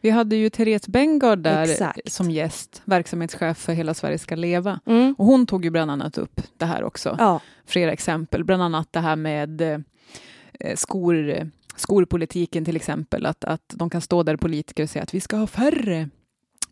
Vi 0.00 0.10
hade 0.10 0.36
ju 0.36 0.50
Therese 0.50 0.88
Bengard 0.88 1.38
där 1.38 1.62
Exakt. 1.62 2.12
som 2.12 2.30
gäst, 2.30 2.82
verksamhetschef 2.84 3.58
för 3.58 3.72
Hela 3.72 3.94
Sverige 3.94 4.18
ska 4.18 4.34
leva. 4.34 4.80
Mm. 4.86 5.14
Och 5.18 5.26
hon 5.26 5.46
tog 5.46 5.64
ju 5.64 5.70
bland 5.70 5.90
annat 5.90 6.18
upp 6.18 6.40
det 6.56 6.64
här 6.66 6.84
också. 6.84 7.16
Ja, 7.18 7.40
Flera 7.66 7.92
exempel, 7.92 8.44
bland 8.44 8.62
annat 8.62 8.88
det 8.92 9.00
här 9.00 9.16
med 9.16 9.60
eh, 9.60 10.74
skor, 10.74 11.50
skolpolitiken 11.76 12.64
till 12.64 12.76
exempel. 12.76 13.26
Att, 13.26 13.44
att 13.44 13.74
de 13.74 13.90
kan 13.90 14.00
stå 14.00 14.22
där 14.22 14.36
politiker 14.36 14.82
och 14.82 14.90
säga 14.90 15.02
att 15.02 15.14
vi 15.14 15.20
ska 15.20 15.36
ha 15.36 15.46
färre, 15.46 16.08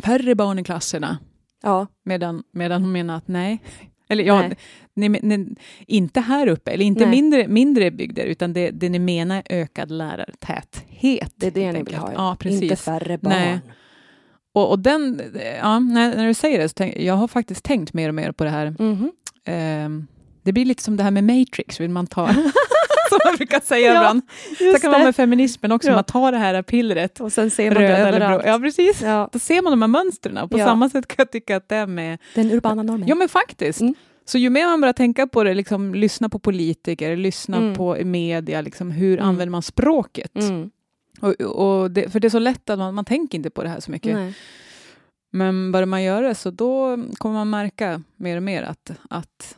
färre 0.04 0.34
barn 0.34 0.58
i 0.58 0.64
klasserna. 0.64 1.18
ja, 1.62 1.86
Medan, 2.04 2.42
medan 2.52 2.82
hon 2.82 2.92
menar 2.92 3.16
att 3.16 3.28
nej. 3.28 3.62
Eller 4.08 4.24
ja, 4.24 4.40
Nej. 4.40 4.56
ni, 4.94 5.08
ni, 5.08 5.54
inte 5.86 6.20
här 6.20 6.46
uppe, 6.46 6.70
eller 6.70 6.84
inte 6.84 7.00
Nej. 7.00 7.10
mindre, 7.10 7.48
mindre 7.48 7.90
bygder, 7.90 8.24
utan 8.24 8.52
det, 8.52 8.70
det 8.70 8.88
ni 8.88 8.98
menar 8.98 9.36
är 9.36 9.62
ökad 9.62 9.90
lärartäthet. 9.90 11.32
det 11.36 11.46
är 11.46 11.50
det 11.50 11.72
ni 11.72 11.82
vill 11.82 11.94
ha. 11.94 12.12
Ja, 12.12 12.36
precis. 12.38 12.62
Inte 12.62 12.76
färre 12.76 13.18
barn. 13.18 13.32
Nej. 13.32 13.60
Och, 14.52 14.70
och 14.70 14.78
den, 14.78 15.20
ja, 15.58 15.78
när, 15.78 16.16
när 16.16 16.26
du 16.26 16.34
säger 16.34 16.58
det, 16.58 16.68
så 16.68 16.74
tänk, 16.74 16.96
jag 16.96 17.14
har 17.14 17.28
faktiskt 17.28 17.64
tänkt 17.64 17.94
mer 17.94 18.08
och 18.08 18.14
mer 18.14 18.32
på 18.32 18.44
det 18.44 18.50
här. 18.50 18.74
Mhm. 18.78 19.12
Ehm, 19.44 20.06
det 20.44 20.52
blir 20.52 20.64
lite 20.64 20.82
som 20.82 20.96
det 20.96 21.02
här 21.02 21.10
med 21.10 21.24
Matrix, 21.24 21.80
vill 21.80 21.90
man 21.90 22.06
ta, 22.06 22.26
som 23.08 23.18
man 23.24 23.36
brukar 23.36 23.60
säga 23.60 23.86
Ja, 23.94 23.96
ibland. 24.00 24.22
Så 24.74 24.80
kan 24.80 24.92
det. 24.92 25.04
med 25.04 25.16
feminismen 25.16 25.72
också, 25.72 25.88
Ja. 25.88 25.94
man 25.94 26.04
tar 26.04 26.32
det 26.32 26.38
här 26.38 26.62
pillret, 26.62 27.20
Och 27.20 27.32
sen 27.32 27.50
ser 27.50 27.70
man 27.70 27.82
det 27.82 27.96
överallt. 27.96 28.42
Ja, 28.46 28.58
precis. 28.58 29.02
Ja. 29.02 29.28
Då 29.32 29.38
ser 29.38 29.62
man 29.62 29.70
de 29.72 29.82
här 29.82 29.88
mönstren. 29.88 30.48
På 30.48 30.58
Ja. 30.58 30.64
samma 30.64 30.88
sätt 30.90 31.06
kan 31.08 31.14
jag 31.18 31.30
tycka 31.32 31.56
att 31.56 31.68
det 31.68 31.76
är 31.76 31.86
med... 31.86 32.18
Den 32.34 32.50
urbana 32.52 32.82
normen. 32.82 33.08
Ja, 33.08 33.14
men 33.14 33.28
faktiskt. 33.28 33.80
Mm. 33.80 33.94
Så 34.24 34.38
ju 34.38 34.50
mer 34.50 34.66
man 34.66 34.80
börjar 34.80 34.92
tänka 34.92 35.26
på 35.26 35.44
det, 35.44 35.54
liksom, 35.54 35.94
lyssna 35.94 36.28
på 36.28 36.38
politiker, 36.38 37.16
lyssna 37.16 37.56
Mm. 37.56 37.74
på 37.74 37.96
media, 38.04 38.60
liksom, 38.60 38.90
hur 38.90 39.12
Mm. 39.18 39.28
använder 39.28 39.50
man 39.50 39.62
språket? 39.62 40.34
Mm. 40.36 40.70
Och, 41.20 41.40
och 41.40 41.90
det, 41.90 42.10
för 42.12 42.20
det 42.20 42.28
är 42.28 42.30
så 42.30 42.38
lätt 42.38 42.70
att 42.70 42.78
man, 42.78 42.94
man 42.94 43.04
tänker 43.04 43.38
inte 43.38 43.50
på 43.50 43.62
det 43.62 43.68
här 43.68 43.80
så 43.80 43.90
mycket. 43.90 44.14
Nej. 44.14 44.34
Men 45.32 45.72
börjar 45.72 45.86
man 45.86 46.02
göra 46.02 46.28
det 46.28 46.34
så 46.34 46.50
då 46.50 46.98
kommer 47.18 47.34
man 47.34 47.50
märka 47.50 48.02
mer 48.16 48.36
och 48.36 48.42
mer 48.42 48.62
att, 48.62 48.90
att 49.10 49.56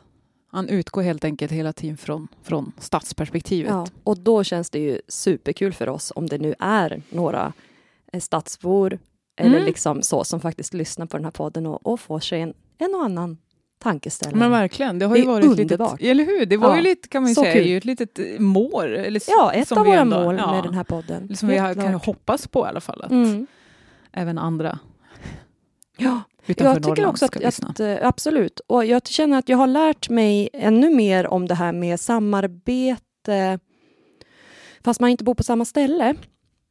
han 0.57 0.69
utgår 0.69 1.01
helt 1.01 1.23
enkelt 1.25 1.51
hela 1.51 1.73
tiden 1.73 1.97
från, 1.97 2.27
från 2.43 2.71
stadsperspektivet. 2.79 3.69
Ja, 3.71 3.87
och 4.03 4.17
då 4.19 4.43
känns 4.43 4.69
det 4.69 4.79
ju 4.79 5.01
superkul 5.07 5.73
för 5.73 5.89
oss 5.89 6.11
om 6.15 6.27
det 6.27 6.37
nu 6.37 6.55
är 6.59 7.01
några 7.09 7.53
eh, 8.13 8.19
stadsbor 8.19 8.99
eller 9.39 9.55
Mm. 9.55 9.65
liksom 9.65 10.01
så 10.01 10.23
som 10.23 10.39
faktiskt 10.39 10.73
lyssnar 10.73 11.05
på 11.05 11.17
den 11.17 11.23
här 11.23 11.31
podden 11.31 11.65
och, 11.65 11.85
och 11.87 11.99
får 11.99 12.19
sig 12.19 12.41
en, 12.41 12.53
en 12.77 12.95
och 12.95 13.03
annan 13.03 13.37
tankeställare. 13.79 14.35
Men 14.39 14.51
verkligen, 14.51 14.99
det 14.99 15.05
har 15.05 15.13
Det 15.13 15.19
ju 15.19 15.25
är 15.25 15.29
varit 15.31 15.45
underbart. 15.59 15.91
litet, 15.99 16.11
eller 16.11 16.25
hur? 16.25 16.45
Det 16.45 16.57
var 16.57 16.69
Ja, 16.69 16.75
ju 16.75 16.81
lite, 16.81 17.07
kan 17.07 17.21
man 17.21 17.29
ju 17.29 17.35
säga, 17.35 17.53
kul. 17.53 17.65
ju 17.67 17.77
ett 17.77 17.85
litet 17.85 18.19
eh, 18.19 18.39
mål. 18.39 18.85
Eller, 18.85 19.21
ja, 19.27 19.51
ett 19.53 19.67
som 19.67 19.77
av 19.77 19.85
våra 19.85 19.99
ändå- 19.99 20.23
mål 20.23 20.35
ja, 20.37 20.51
med 20.51 20.63
den 20.63 20.73
här 20.73 20.83
podden. 20.83 21.35
Som 21.35 21.49
vi 21.49 21.57
har, 21.57 21.73
kan 21.73 21.93
hoppas 21.93 22.47
på 22.47 22.65
i 22.65 22.69
alla 22.69 22.81
fall, 22.81 23.01
att 23.01 23.11
Mm. 23.11 23.47
även 24.11 24.37
andra 24.37 24.79
Ja, 25.97 26.21
jag 26.47 26.75
tycker 26.75 26.89
Norrland 26.89 27.09
också 27.09 27.27
ska 27.27 27.39
att, 27.39 27.45
lyssna. 27.45 27.67
att 27.67 27.79
eh, 27.79 27.97
absolut. 28.01 28.59
Och 28.67 28.85
jag 28.85 29.07
känner 29.07 29.37
att 29.37 29.49
jag 29.49 29.57
har 29.57 29.67
lärt 29.67 30.09
mig 30.09 30.49
ännu 30.53 30.89
mer 30.95 31.27
om 31.27 31.47
det 31.47 31.55
här 31.55 31.71
med 31.71 31.99
samarbete 31.99 33.59
fast 34.83 34.99
man 34.99 35.09
inte 35.09 35.23
bor 35.23 35.35
på 35.35 35.43
samma 35.43 35.65
ställe. 35.65 36.15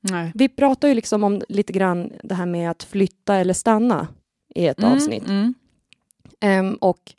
Nej. 0.00 0.32
Vi 0.34 0.48
pratar 0.48 0.88
ju 0.88 0.94
liksom 0.94 1.24
om 1.24 1.42
lite 1.48 1.72
grann 1.72 2.12
det 2.22 2.34
här 2.34 2.46
med 2.46 2.70
att 2.70 2.82
flytta 2.82 3.36
eller 3.36 3.54
stanna 3.54 4.08
i 4.54 4.66
ett 4.66 4.78
Mm, 4.78 4.92
avsnitt. 4.92 5.28
Mm. 5.28 5.54
Ehm, 6.40 6.74
och 6.74 7.14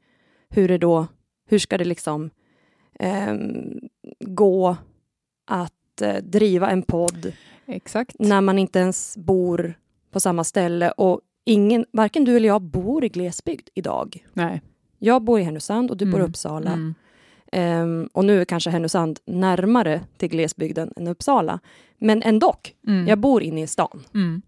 hur 0.49 0.67
det 0.67 0.77
då, 0.77 1.07
hur 1.49 1.59
ska 1.59 1.77
det 1.77 1.85
liksom 1.85 2.29
ehm, 2.99 3.79
gå 4.19 4.77
att 5.47 6.01
eh, 6.01 6.15
driva 6.15 6.69
en 6.69 6.81
podd 6.81 7.31
Exakt. 7.65 8.15
när 8.19 8.41
man 8.41 8.59
inte 8.59 8.79
ens 8.79 9.17
bor 9.17 9.73
på 10.11 10.19
samma 10.19 10.43
ställe 10.43 10.91
och 10.91 11.21
ingen, 11.47 11.85
varken 11.91 12.25
du 12.25 12.35
eller 12.35 12.47
jag 12.47 12.61
bor 12.61 13.05
i 13.05 13.09
glesbygd 13.09 13.69
idag. 13.73 14.25
Nej. 14.33 14.61
Jag 14.99 15.21
bor 15.23 15.39
i 15.39 15.43
Härnösand 15.43 15.91
och 15.91 15.97
du 15.97 16.05
bor 16.05 16.13
i 16.13 16.17
Mm, 16.19 16.29
Uppsala. 16.29 16.71
Mm. 16.71 16.95
Ehm, 17.51 18.09
och 18.13 18.25
nu 18.25 18.41
är 18.41 18.45
kanske 18.45 18.69
Härnösand 18.69 19.19
närmare 19.25 20.01
till 20.17 20.29
glesbygden 20.29 20.93
än 20.95 21.07
Uppsala. 21.07 21.59
Men 21.97 22.23
ändå, 22.23 22.55
Mm. 22.87 23.07
jag 23.07 23.19
bor 23.19 23.43
inne 23.43 23.61
i 23.61 23.67
stan. 23.67 24.03
Mm. 24.13 24.41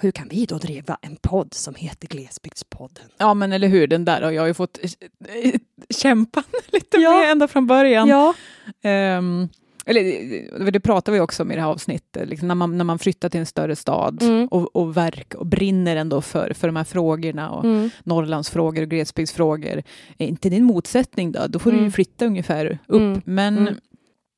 Hur 0.00 0.10
kan 0.10 0.28
vi 0.28 0.44
då 0.46 0.58
driva 0.58 0.98
en 1.02 1.16
podd 1.22 1.54
som 1.54 1.74
heter 1.74 2.08
Glesbygdspodden? 2.08 3.04
Ja, 3.18 3.34
men 3.34 3.52
eller 3.52 3.68
hur, 3.68 3.86
den 3.86 4.04
där 4.04 4.22
har 4.22 4.30
jag 4.30 4.46
ju 4.48 4.54
fått 4.54 4.78
eh, 4.82 5.52
kämpa 5.90 6.42
lite 6.72 6.96
Ja. 6.96 7.10
med 7.18 7.30
ända 7.30 7.48
från 7.48 7.66
början. 7.66 8.08
Ja, 8.08 8.34
Ehm, 8.82 9.48
eller 9.86 10.70
det- 10.70 10.80
pratar 10.80 11.12
vi 11.12 11.20
också 11.20 11.42
om 11.42 11.52
i 11.52 11.54
det 11.54 11.60
här 11.60 11.68
avsnittet, 11.68 12.28
liksom 12.28 12.48
när, 12.48 12.54
man, 12.54 12.78
när 12.78 12.84
man 12.84 12.98
flyttar 12.98 13.28
till 13.28 13.40
en 13.40 13.46
större 13.46 13.76
stad 13.76 14.22
Mm. 14.22 14.46
och, 14.48 14.76
och 14.76 14.96
verk 14.96 15.34
och 15.34 15.46
brinner 15.46 15.96
ändå 15.96 16.20
för, 16.20 16.52
för 16.54 16.68
de 16.68 16.76
här 16.76 16.84
frågorna 16.84 17.50
och 17.50 17.64
mm. 17.64 17.90
Norrlandsfrågor 18.04 18.82
och 18.82 18.88
glesbygdsfrågor. 18.88 19.82
Är 20.18 20.26
inte 20.26 20.50
det 20.50 20.56
en 20.56 20.64
motsättning 20.64 21.32
då? 21.32 21.46
Då 21.46 21.58
får 21.58 21.70
du 21.70 21.76
Mm. 21.76 21.84
ju 21.86 21.90
flytta 21.92 22.26
ungefär 22.26 22.78
upp. 22.86 23.00
Mm. 23.02 23.20
Men 23.24 23.58
Mm. 23.58 23.74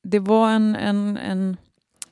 det 0.07 0.19
var 0.19 0.49
en, 0.49 0.75
en, 0.75 1.17
en, 1.17 1.57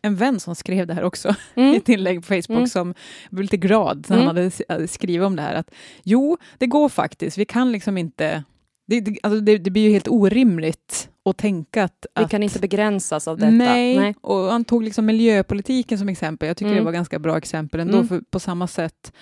en 0.02 0.16
vän 0.16 0.40
som 0.40 0.56
skrev 0.56 0.88
det 0.88 0.94
här 0.94 1.04
också 1.04 1.30
i 1.56 1.62
Mm. 1.62 1.76
ett 1.76 1.90
inlägg 1.90 2.18
på 2.22 2.26
Facebook 2.28 2.50
Mm. 2.58 2.68
som 2.68 2.94
blev 3.30 3.42
lite 3.42 3.58
glad 3.58 4.06
när 4.10 4.16
han 4.18 4.24
Mm. 4.24 4.36
hade 4.36 4.48
s- 4.48 4.62
hade 4.70 4.88
skrivit 4.88 5.26
om 5.26 5.36
det 5.36 5.42
här. 5.42 5.54
Att 5.56 5.72
jo, 6.04 6.38
det 6.58 6.68
går 6.68 6.90
faktiskt. 6.90 7.38
Vi 7.38 7.46
kan 7.46 7.72
liksom 7.72 7.98
inte... 7.98 8.44
Det, 8.88 9.00
det, 9.00 9.18
alltså 9.24 9.40
det, 9.40 9.58
det 9.58 9.72
blir 9.72 9.84
ju 9.84 9.90
helt 9.90 10.08
orimligt 10.08 11.10
att 11.30 11.38
tänka 11.38 11.84
att... 11.84 12.06
Vi 12.20 12.26
kan 12.26 12.44
inte 12.44 12.60
begränsas 12.60 13.28
av 13.28 13.38
detta. 13.38 13.52
Nej. 13.52 14.16
och 14.22 14.38
han 14.40 14.64
tog 14.66 14.84
liksom 14.84 15.06
miljöpolitiken 15.06 15.98
som 16.00 16.10
exempel. 16.10 16.48
Jag 16.48 16.58
tycker 16.58 16.72
Mm. 16.72 16.82
det 16.84 16.86
var 16.86 16.92
ganska 16.92 17.20
bra 17.20 17.38
exempel 17.38 17.80
ändå, 17.80 17.96
Mm. 17.98 18.08
för 18.08 18.22
på 18.30 18.40
samma 18.40 18.68
sätt 18.68 19.14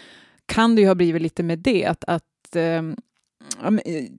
kan 0.46 0.76
det 0.76 0.82
ju 0.82 0.88
ha 0.88 0.96
blivit 0.96 1.22
lite 1.22 1.44
med 1.44 1.60
det, 1.60 1.86
att, 1.86 2.04
att 2.08 2.56
eh, 2.56 2.82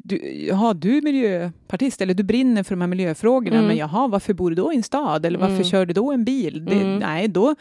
du, 0.04 0.16
jaha, 0.48 0.74
du 0.74 0.96
är 0.98 1.02
miljöpartist, 1.02 2.00
eller 2.00 2.14
du 2.14 2.22
brinner 2.22 2.62
för 2.62 2.70
de 2.74 2.80
här 2.80 2.88
miljöfrågorna, 2.88 3.56
Mm. 3.56 3.68
men 3.68 3.76
jaha, 3.76 4.08
varför 4.08 4.34
bor 4.34 4.50
du 4.50 4.56
då 4.56 4.72
i 4.72 4.76
en 4.76 4.82
stad? 4.82 5.26
Eller 5.26 5.38
varför 5.38 5.54
Mm. 5.54 5.64
kör 5.64 5.86
du 5.86 5.94
då 5.94 6.12
en 6.12 6.24
bil? 6.24 6.64
Det, 6.64 6.74
Mm. 6.74 6.98
Nej, 6.98 7.28
då, 7.28 7.54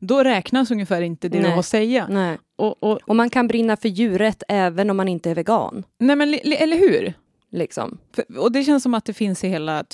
då 0.00 0.22
räknas 0.24 0.70
ungefär 0.70 1.02
inte 1.02 1.28
det 1.28 1.36
du 1.38 1.42
Nej. 1.42 1.50
har 1.52 1.58
att 1.58 1.66
säga. 1.66 2.06
Nej. 2.10 2.38
Och, 2.56 2.82
och, 2.82 2.98
Och 3.06 3.16
man 3.16 3.30
kan 3.30 3.48
brinna 3.48 3.76
för 3.76 3.88
djurrätt 3.88 4.42
även 4.48 4.90
om 4.90 4.96
man 4.96 5.08
inte 5.08 5.30
är 5.30 5.34
vegan. 5.34 5.84
nej, 5.98 6.16
men, 6.16 6.34
eller 6.44 6.78
hur? 6.78 7.14
Liksom. 7.50 7.98
För, 8.12 8.38
och 8.38 8.52
det 8.52 8.64
känns 8.64 8.82
som 8.82 8.94
att 8.94 9.04
det 9.04 9.12
finns 9.12 9.44
i 9.44 9.48
hela 9.48 9.84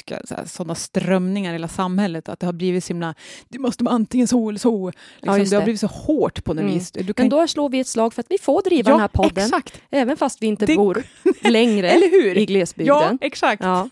sådana 0.46 0.74
strömningar 0.74 1.50
i 1.50 1.54
hela 1.54 1.68
samhället, 1.68 2.28
att 2.28 2.40
det 2.40 2.46
har 2.46 2.52
blivit 2.52 2.84
så 2.84 2.88
himla, 2.88 3.14
det 3.48 3.58
måste 3.58 3.84
vara 3.84 3.94
antingen 3.94 4.28
så 4.28 4.48
eller 4.48 4.58
så. 4.58 4.92
Liksom, 5.20 5.38
just 5.38 5.50
det 5.50 5.56
har 5.56 5.64
blivit 5.64 5.80
så 5.80 5.86
hårt 5.86 6.44
på 6.44 6.54
något 6.54 6.62
Mm. 6.62 6.74
vis. 6.74 6.90
Kan 6.90 7.04
Men 7.16 7.28
då 7.28 7.46
slår 7.46 7.68
vi 7.68 7.80
ett 7.80 7.86
slag 7.86 8.14
för 8.14 8.20
att 8.20 8.26
vi 8.30 8.38
får 8.38 8.62
driva 8.62 8.90
den 8.90 9.00
här 9.00 9.08
podden, 9.08 9.44
exakt. 9.44 9.80
även 9.90 10.16
fast 10.16 10.42
vi 10.42 10.46
inte 10.46 10.66
Det- 10.66 10.76
bor 10.76 11.02
längre 11.50 11.90
Eller 11.90 12.10
hur? 12.10 12.38
i 12.38 12.46
glesbygden. 12.46 12.96
Ja, 12.96 13.18
exakt. 13.20 13.62
Ja. 13.64 13.88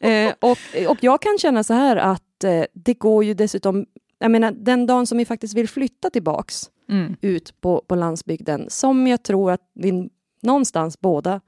Eh, 0.00 0.32
och, 0.40 0.58
och 0.88 0.98
jag 1.00 1.22
kan 1.22 1.38
känna 1.38 1.64
så 1.64 1.74
här 1.74 1.96
att 1.96 2.44
eh, 2.44 2.62
det 2.72 2.94
går 2.94 3.24
ju 3.24 3.34
dessutom, 3.34 3.86
jag 4.18 4.30
menar 4.30 4.52
den 4.52 4.86
dagen 4.86 5.06
som 5.06 5.18
vi 5.18 5.24
faktiskt 5.24 5.54
vill 5.54 5.68
flytta 5.68 6.10
tillbaks 6.10 6.70
Mm. 6.90 7.16
ut 7.20 7.60
på, 7.60 7.82
på 7.86 7.94
landsbygden, 7.94 8.66
som 8.68 9.06
jag 9.06 9.22
tror 9.22 9.52
att 9.52 9.60
vi 9.74 10.08
någonstans 10.42 11.00
båda 11.00 11.40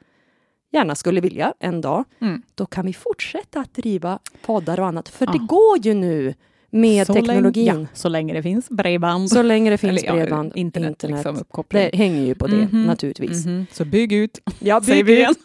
gärna 0.73 0.95
skulle 0.95 1.21
vilja 1.21 1.55
en 1.59 1.81
dag, 1.81 2.05
Mm. 2.21 2.43
då 2.55 2.67
kan 2.67 2.87
vi 2.87 2.93
fortsätta 2.93 3.61
att 3.61 3.75
driva 3.75 4.19
poddar 4.47 4.81
och 4.81 4.87
annat. 4.87 5.09
För 5.09 5.27
Ja. 5.27 5.33
det 5.33 5.39
går 5.39 5.79
ju 5.87 5.95
nu 5.95 6.35
med 6.71 7.07
Så 7.07 7.13
teknologin. 7.15 7.67
Länge, 7.67 7.81
ja, 7.81 7.87
så 7.95 8.09
länge 8.09 8.35
det 8.35 8.43
finns 8.43 8.71
bredband. 8.71 9.31
Så 9.31 9.43
länge 9.43 9.71
det 9.71 9.79
finns 9.79 9.91
Eller, 10.03 10.09
ja, 10.09 10.13
bredband, 10.15 10.53
internet, 10.57 10.91
internet. 10.91 11.25
Liksom, 11.37 11.65
det 11.69 11.95
hänger 11.95 12.23
ju 12.27 12.35
på 12.35 12.47
det 12.47 12.57
Mhm. 12.73 12.83
naturligtvis. 12.85 13.47
Mhm. 13.47 13.67
Så 13.73 13.85
bygg 13.85 14.13
ut, 14.13 14.39
Jag 14.59 14.85
säger 14.85 15.05
vi 15.05 15.17
igen. 15.17 15.35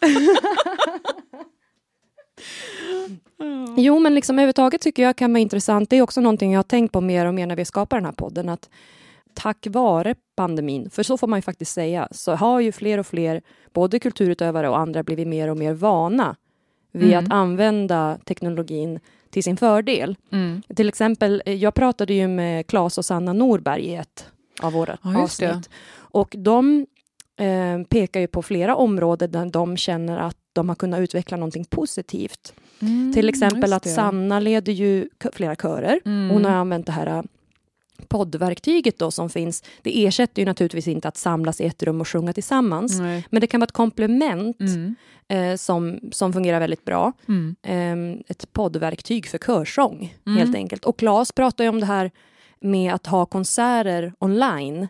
Jo, 3.76 3.98
men 3.98 4.14
liksom 4.14 4.36
överhuvudtaget 4.38 4.80
tycker 4.80 5.02
jag 5.02 5.16
kan 5.16 5.32
vara 5.32 5.40
intressant. 5.40 5.90
Det 5.90 5.96
är 5.96 6.02
också 6.02 6.20
någonting 6.20 6.52
jag 6.52 6.58
har 6.58 6.62
tänkt 6.62 6.92
på 6.92 7.00
mer 7.00 7.26
och 7.26 7.34
mer 7.34 7.46
när 7.46 7.56
vi 7.56 7.64
skapar 7.64 7.96
den 7.96 8.04
här 8.04 8.12
podden. 8.12 8.48
Att 8.48 8.68
tack 9.34 9.66
vare 9.70 10.14
pandemin, 10.36 10.90
för 10.90 11.02
så 11.02 11.16
får 11.16 11.26
man 11.26 11.38
ju 11.38 11.42
faktiskt 11.42 11.72
säga, 11.72 12.08
så 12.10 12.34
har 12.34 12.60
ju 12.60 12.72
fler 12.72 12.98
och 12.98 13.06
fler, 13.06 13.42
både 13.72 13.98
kulturutövare 13.98 14.68
och 14.68 14.78
andra, 14.78 15.02
blivit 15.02 15.28
mer 15.28 15.48
och 15.48 15.56
mer 15.56 15.72
vana 15.74 16.36
vid 16.92 17.12
Mm. 17.12 17.24
att 17.24 17.32
använda 17.32 18.18
teknologin 18.24 19.00
till 19.30 19.42
sin 19.42 19.56
fördel. 19.56 20.16
Mm. 20.32 20.62
Till 20.76 20.88
exempel, 20.88 21.42
eh, 21.46 21.54
jag 21.54 21.74
pratade 21.74 22.14
ju 22.14 22.28
med 22.28 22.66
Claes 22.66 22.98
och 22.98 23.04
Sanna 23.04 23.32
Norberg 23.32 23.82
i 23.82 23.94
ett 23.94 24.26
av 24.62 24.72
våra 24.72 24.98
Ja, 25.02 25.10
det. 25.10 25.18
avsnitt. 25.18 25.70
Och 25.96 26.34
de 26.38 26.86
eh, 27.36 27.82
pekar 27.88 28.20
ju 28.20 28.26
på 28.26 28.42
flera 28.42 28.76
områden 28.76 29.30
där 29.32 29.46
de 29.46 29.76
känner 29.76 30.18
att 30.18 30.36
de 30.52 30.68
har 30.68 30.76
kunnat 30.76 31.00
utveckla 31.00 31.36
någonting 31.36 31.64
positivt. 31.64 32.52
Mm, 32.80 33.12
Till 33.14 33.28
exempel 33.28 33.72
att. 33.72 33.88
Sanna 33.88 34.40
leder 34.40 34.72
ju 34.72 35.08
flera 35.32 35.56
körer. 35.56 36.00
Mm. 36.04 36.30
Hon 36.30 36.44
har 36.44 36.52
använt 36.52 36.86
det 36.86 36.92
här 36.92 37.06
äh, 37.06 37.22
poddverktyget 38.08 38.98
då 38.98 39.10
som 39.10 39.30
finns. 39.30 39.62
Det 39.82 40.06
ersätter 40.06 40.42
ju 40.42 40.46
naturligtvis 40.46 40.88
inte 40.88 41.08
att 41.08 41.16
samlas 41.16 41.60
i 41.60 41.64
ett 41.66 41.82
rum 41.82 42.00
och 42.00 42.08
sjunga 42.08 42.32
tillsammans. 42.32 42.98
Nej. 43.00 43.26
Men 43.30 43.40
det 43.40 43.46
kan 43.46 43.60
vara 43.60 43.64
ett 43.66 43.72
komplement 43.72 44.60
Mm. 44.60 44.94
eh, 45.28 45.56
som, 45.56 46.00
som 46.12 46.32
fungerar 46.32 46.60
väldigt 46.60 46.84
bra. 46.84 47.12
Mm. 47.28 47.56
Eh, 47.62 48.20
ett 48.28 48.52
poddverktyg 48.52 49.26
för 49.26 49.38
körsång 49.38 50.14
Mm. 50.26 50.38
helt 50.38 50.56
enkelt. 50.56 50.84
Och 50.84 50.98
Claes 50.98 51.32
pratar 51.32 51.64
ju 51.64 51.70
om 51.70 51.80
det 51.80 51.86
här 51.86 52.10
med 52.60 52.94
att 52.94 53.06
ha 53.06 53.26
konserter 53.26 54.12
online. 54.18 54.88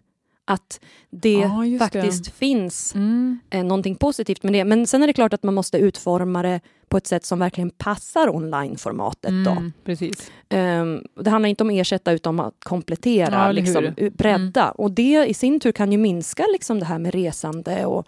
Att 0.51 0.81
det 1.11 1.51
just 1.67 1.79
faktiskt 1.79 2.29
finns 2.35 2.95
Mm. 2.95 3.39
eh, 3.51 3.65
någonting 3.65 3.95
positivt 3.95 4.43
med 4.43 4.53
det. 4.53 4.65
Men 4.65 4.87
sen 4.87 5.03
är 5.03 5.07
det 5.07 5.13
klart 5.13 5.33
att 5.33 5.43
man 5.43 5.55
måste 5.55 5.79
utforma 5.79 6.43
det 6.43 6.61
på 6.89 6.97
ett 6.97 7.07
sätt 7.07 7.25
som 7.25 7.39
verkligen 7.39 7.71
passar 7.71 8.29
online-formatet. 8.37 9.45
Då. 9.45 9.51
Mm. 9.51 9.73
Precis. 9.85 10.31
Ehm, 10.49 11.03
det 11.21 11.31
handlar 11.31 11.49
inte 11.49 11.65
om 11.65 11.71
att 11.71 11.75
ersätta 11.77 12.13
utan 12.13 12.41
om 12.41 12.47
att 12.47 12.55
komplettera, 12.65 13.47
Ja, 13.47 13.53
liksom, 13.53 13.95
bredda. 14.13 14.71
Och 14.71 14.91
det 14.91 15.27
i 15.27 15.35
sin 15.35 15.61
tur 15.61 15.73
kan 15.73 15.93
ju 15.93 15.99
minska 15.99 16.45
liksom, 16.53 16.79
det 16.79 16.87
här 16.87 16.99
med 16.99 17.15
resande 17.15 17.87
och, 17.87 18.07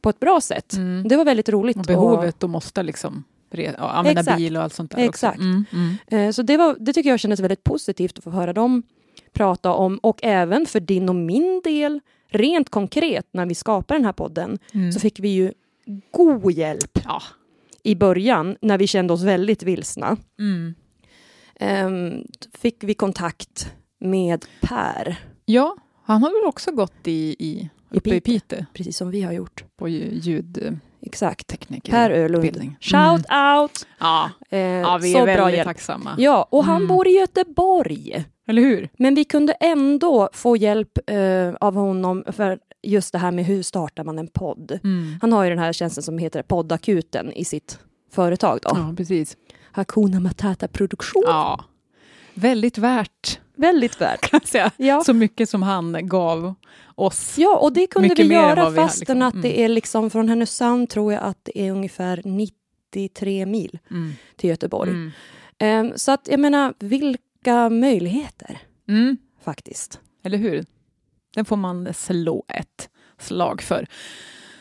på 0.00 0.10
ett 0.10 0.20
bra 0.20 0.40
sätt. 0.40 0.72
Mm. 0.72 1.08
Det 1.08 1.16
var 1.16 1.24
väldigt 1.24 1.48
roligt. 1.48 1.76
Och 1.76 1.82
behovet 1.82 2.44
att 2.44 2.50
måste 2.50 2.82
liksom 2.82 3.24
använda 3.78 4.20
Exakt. 4.20 4.38
bil 4.38 4.56
och 4.56 4.62
allt 4.62 4.74
sånt 4.74 4.90
där 4.90 4.98
Exakt. 4.98 5.38
Mm. 5.38 5.64
Mm. 5.72 5.96
Och, 6.06 6.12
eh, 6.12 6.30
så 6.30 6.42
det, 6.42 6.56
var, 6.56 6.76
det 6.78 6.92
tycker 6.92 7.10
jag 7.10 7.20
kändes 7.20 7.40
väldigt 7.40 7.64
positivt 7.64 8.18
att 8.18 8.24
få 8.24 8.30
höra 8.30 8.52
dem 8.52 8.82
prata 9.32 9.72
om. 9.72 9.98
Och 9.98 10.20
även 10.22 10.66
för 10.66 10.80
din 10.80 11.08
och 11.08 11.14
min 11.14 11.60
del, 11.64 12.00
rent 12.28 12.70
konkret 12.70 13.26
när 13.32 13.46
vi 13.46 13.54
skapade 13.54 13.98
den 13.98 14.04
här 14.04 14.12
podden, 14.12 14.58
Mm. 14.74 14.92
så 14.92 15.00
fick 15.00 15.20
vi 15.20 15.28
ju 15.28 15.52
god 16.10 16.52
hjälp 16.52 16.98
Ja. 17.04 17.22
i 17.82 17.94
början 17.94 18.56
när 18.60 18.78
vi 18.78 18.86
kände 18.86 19.12
oss 19.12 19.22
väldigt 19.22 19.62
vilsna. 19.62 20.16
Mm. 20.38 20.74
Ehm, 21.60 22.24
fick 22.58 22.84
vi 22.84 22.94
kontakt 22.94 23.72
med 24.00 24.44
Per, 24.60 25.16
ja, 25.44 25.76
han 26.04 26.22
har 26.22 26.30
väl 26.40 26.48
också 26.48 26.72
gått 26.72 27.06
i, 27.06 27.36
i, 27.38 27.70
uppe 27.90 28.08
i 28.10 28.20
Piteå. 28.20 28.32
Piteå 28.40 28.64
precis 28.74 28.96
som 28.96 29.10
vi 29.10 29.22
har 29.22 29.32
gjort. 29.32 29.64
på 29.76 29.88
ju- 29.88 30.10
ljudtekniker. 30.12 30.80
Exakt. 31.02 31.58
Per 31.90 32.10
Ölund. 32.10 32.44
Utbildning. 32.44 32.76
Shout 32.80 33.24
out! 33.30 33.86
Ja. 33.98 34.30
Eh, 34.50 34.58
ja, 34.60 34.98
vi 35.02 35.14
är 35.14 35.22
bra 35.24 35.24
väldigt 35.34 35.54
hjälp. 35.56 35.66
tacksamma. 35.68 36.14
Ja, 36.18 36.48
och 36.50 36.64
han 36.64 36.76
Mm. 36.76 36.88
bor 36.88 37.08
i 37.08 37.10
Göteborg. 37.10 38.24
Eller 38.50 38.62
hur? 38.62 38.88
Men 38.98 39.14
vi 39.14 39.24
kunde 39.24 39.52
ändå 39.52 40.28
få 40.32 40.56
hjälp 40.56 40.98
eh, 41.10 41.54
av 41.60 41.74
honom 41.74 42.24
för 42.32 42.58
just 42.82 43.12
det 43.12 43.18
här 43.18 43.30
med 43.30 43.44
hur 43.44 43.62
startar 43.62 44.04
man 44.04 44.18
en 44.18 44.26
podd. 44.28 44.78
Mm. 44.84 45.18
Han 45.20 45.32
har 45.32 45.44
ju 45.44 45.50
den 45.50 45.58
här 45.58 45.72
tjänsten 45.72 46.02
som 46.02 46.18
heter 46.18 46.42
Poddakuten 46.42 47.32
i 47.32 47.44
sitt 47.44 47.78
företag 48.12 48.58
då. 48.62 48.70
Ja, 48.74 48.94
precis. 48.96 49.36
Hakuna 49.72 50.20
Matata 50.20 50.68
Produktion. 50.68 51.22
Ja. 51.26 51.64
Väldigt 52.34 52.78
värt, 52.78 53.40
Väldigt 53.56 54.00
värt. 54.00 54.20
kan 54.30 54.40
jag 54.42 54.48
säga. 54.48 54.70
Ja. 54.76 55.04
Så 55.04 55.12
mycket 55.14 55.48
som 55.50 55.62
han 55.62 56.08
gav 56.08 56.54
oss. 56.94 57.34
ja, 57.38 57.56
och 57.58 57.72
det 57.72 57.86
kunde 57.86 58.08
Mycket 58.08 58.26
vi 58.26 58.34
göra 58.34 58.70
vi 58.70 58.76
fastän 58.76 59.18
liksom. 59.18 59.22
att 59.22 59.42
det 59.42 59.60
är 59.64 59.68
liksom 59.68 60.10
från 60.10 60.28
Härnösand 60.28 60.88
tror 60.88 61.12
jag 61.12 61.22
att 61.22 61.38
det 61.42 61.58
är 61.60 61.70
ungefär 61.72 62.20
93 62.24 63.46
mil 63.46 63.78
Mm. 63.90 64.12
till 64.36 64.50
Göteborg. 64.50 64.90
Mm. 64.90 65.10
Ehm, 65.58 65.92
så 65.96 66.12
att 66.12 66.28
jag 66.30 66.40
menar, 66.40 66.74
vilka 66.78 67.22
möjligheter 67.70 68.58
Mm. 68.88 69.16
faktiskt. 69.44 70.00
Eller 70.24 70.38
hur? 70.38 70.64
Den 71.34 71.44
får 71.44 71.56
man 71.56 71.94
slå 71.94 72.44
ett 72.48 72.88
slag 73.18 73.62
för. 73.62 73.86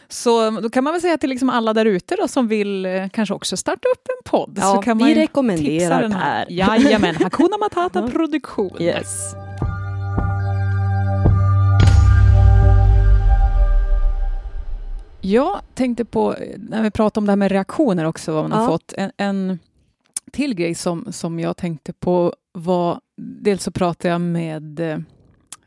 Så 0.07 0.49
då 0.51 0.69
kan 0.69 0.83
man 0.83 0.93
väl 0.93 1.01
säga 1.01 1.17
till 1.17 1.29
liksom 1.29 1.49
alla 1.49 1.73
där 1.73 1.85
ute 1.85 2.15
som 2.27 2.47
vill 2.47 2.85
eh, 2.85 3.09
kanske 3.09 3.33
också 3.35 3.57
starta 3.57 3.87
upp 3.89 4.07
en 4.07 4.31
podd. 4.31 4.57
Ja, 4.61 4.75
så 4.75 4.81
kan 4.81 4.97
vi 4.97 5.01
man 5.03 5.09
ju 5.09 5.15
rekommenderar 5.15 6.01
den 6.01 6.11
här. 6.11 6.45
Per. 6.45 6.51
Jajamän, 6.53 7.15
Hakuna 7.15 7.57
Matata 7.59 8.07
Produktion. 8.07 8.81
Yes. 8.81 9.33
Jag 15.21 15.59
tänkte 15.73 16.05
på, 16.05 16.33
eh, 16.35 16.55
när 16.57 16.83
vi 16.83 16.91
pratade 16.91 17.21
om 17.21 17.25
det 17.25 17.31
här 17.31 17.37
med 17.37 17.51
reaktioner 17.51 18.05
också, 18.05 18.31
vad 18.33 18.43
man 18.43 18.51
har 18.51 18.61
Ja. 18.65 18.67
fått. 18.67 18.93
En, 18.97 19.11
en 19.17 19.59
till 20.29 20.55
grej 20.55 20.75
som, 20.75 21.11
som 21.13 21.39
jag 21.39 21.57
tänkte 21.57 21.93
på 21.93 22.33
var, 22.53 22.99
dels 23.17 23.63
så 23.63 23.71
pratade 23.71 24.09
jag 24.11 24.21
med 24.21 24.79
eh, 24.79 24.97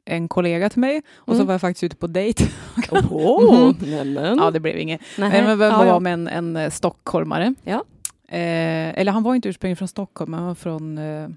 en 0.04 0.28
kollega 0.28 0.68
till 0.70 0.80
mig 0.80 1.02
och 1.14 1.32
så 1.34 1.34
Mm. 1.34 1.46
var 1.46 1.54
jag 1.54 1.60
faktiskt 1.60 1.84
ute 1.84 1.96
på 1.96 2.06
dejt. 2.06 2.44
Oho, 2.90 3.74
nämen. 3.86 4.38
Ja, 4.38 4.50
det 4.50 4.60
blev 4.60 4.78
inget. 4.78 5.00
Nähä. 5.18 5.44
Men 5.44 5.58
vi 5.58 5.64
Ja, 5.64 5.78
var 5.78 5.86
ja. 5.86 6.00
med 6.00 6.12
en, 6.12 6.28
en 6.28 6.56
eh, 6.56 6.70
stockholmare. 6.70 7.54
Ja. 7.64 7.84
Eh, 8.28 8.98
eller 9.00 9.12
han 9.12 9.22
var 9.22 9.34
inte 9.34 9.48
ursprungligen 9.48 9.76
från 9.76 9.88
Stockholm, 9.88 10.32
han 10.32 10.46
var 10.46 10.54
från 10.54 10.98
eh, 10.98 11.28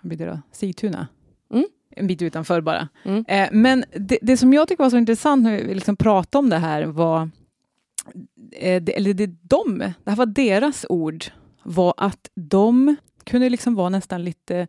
blir 0.00 0.18
det 0.18 0.26
då? 0.26 0.38
Sigtuna. 0.52 1.06
Mm. 1.52 1.64
En 1.96 2.06
bit 2.06 2.22
utanför 2.22 2.60
bara. 2.60 2.88
Mm. 3.04 3.24
Eh, 3.28 3.48
men 3.52 3.84
det, 3.96 4.18
det 4.22 4.36
som 4.36 4.52
jag 4.52 4.68
tycker 4.68 4.82
var 4.84 4.90
så 4.90 4.96
intressant 4.96 5.42
när 5.42 5.56
vi 5.62 5.74
liksom 5.74 5.96
pratade 5.96 6.38
om 6.38 6.50
det 6.50 6.56
här 6.58 6.82
var, 6.82 7.30
eh, 8.52 8.82
det, 8.82 8.96
eller 8.96 9.14
det, 9.14 9.26
de, 9.26 9.78
det 9.78 10.10
här 10.10 10.16
var 10.16 10.26
deras 10.26 10.86
ord, 10.88 11.24
var 11.62 11.94
att 11.96 12.30
de 12.34 12.96
kunde 13.24 13.48
liksom 13.50 13.74
vara 13.74 13.88
nästan 13.88 14.24
lite 14.24 14.66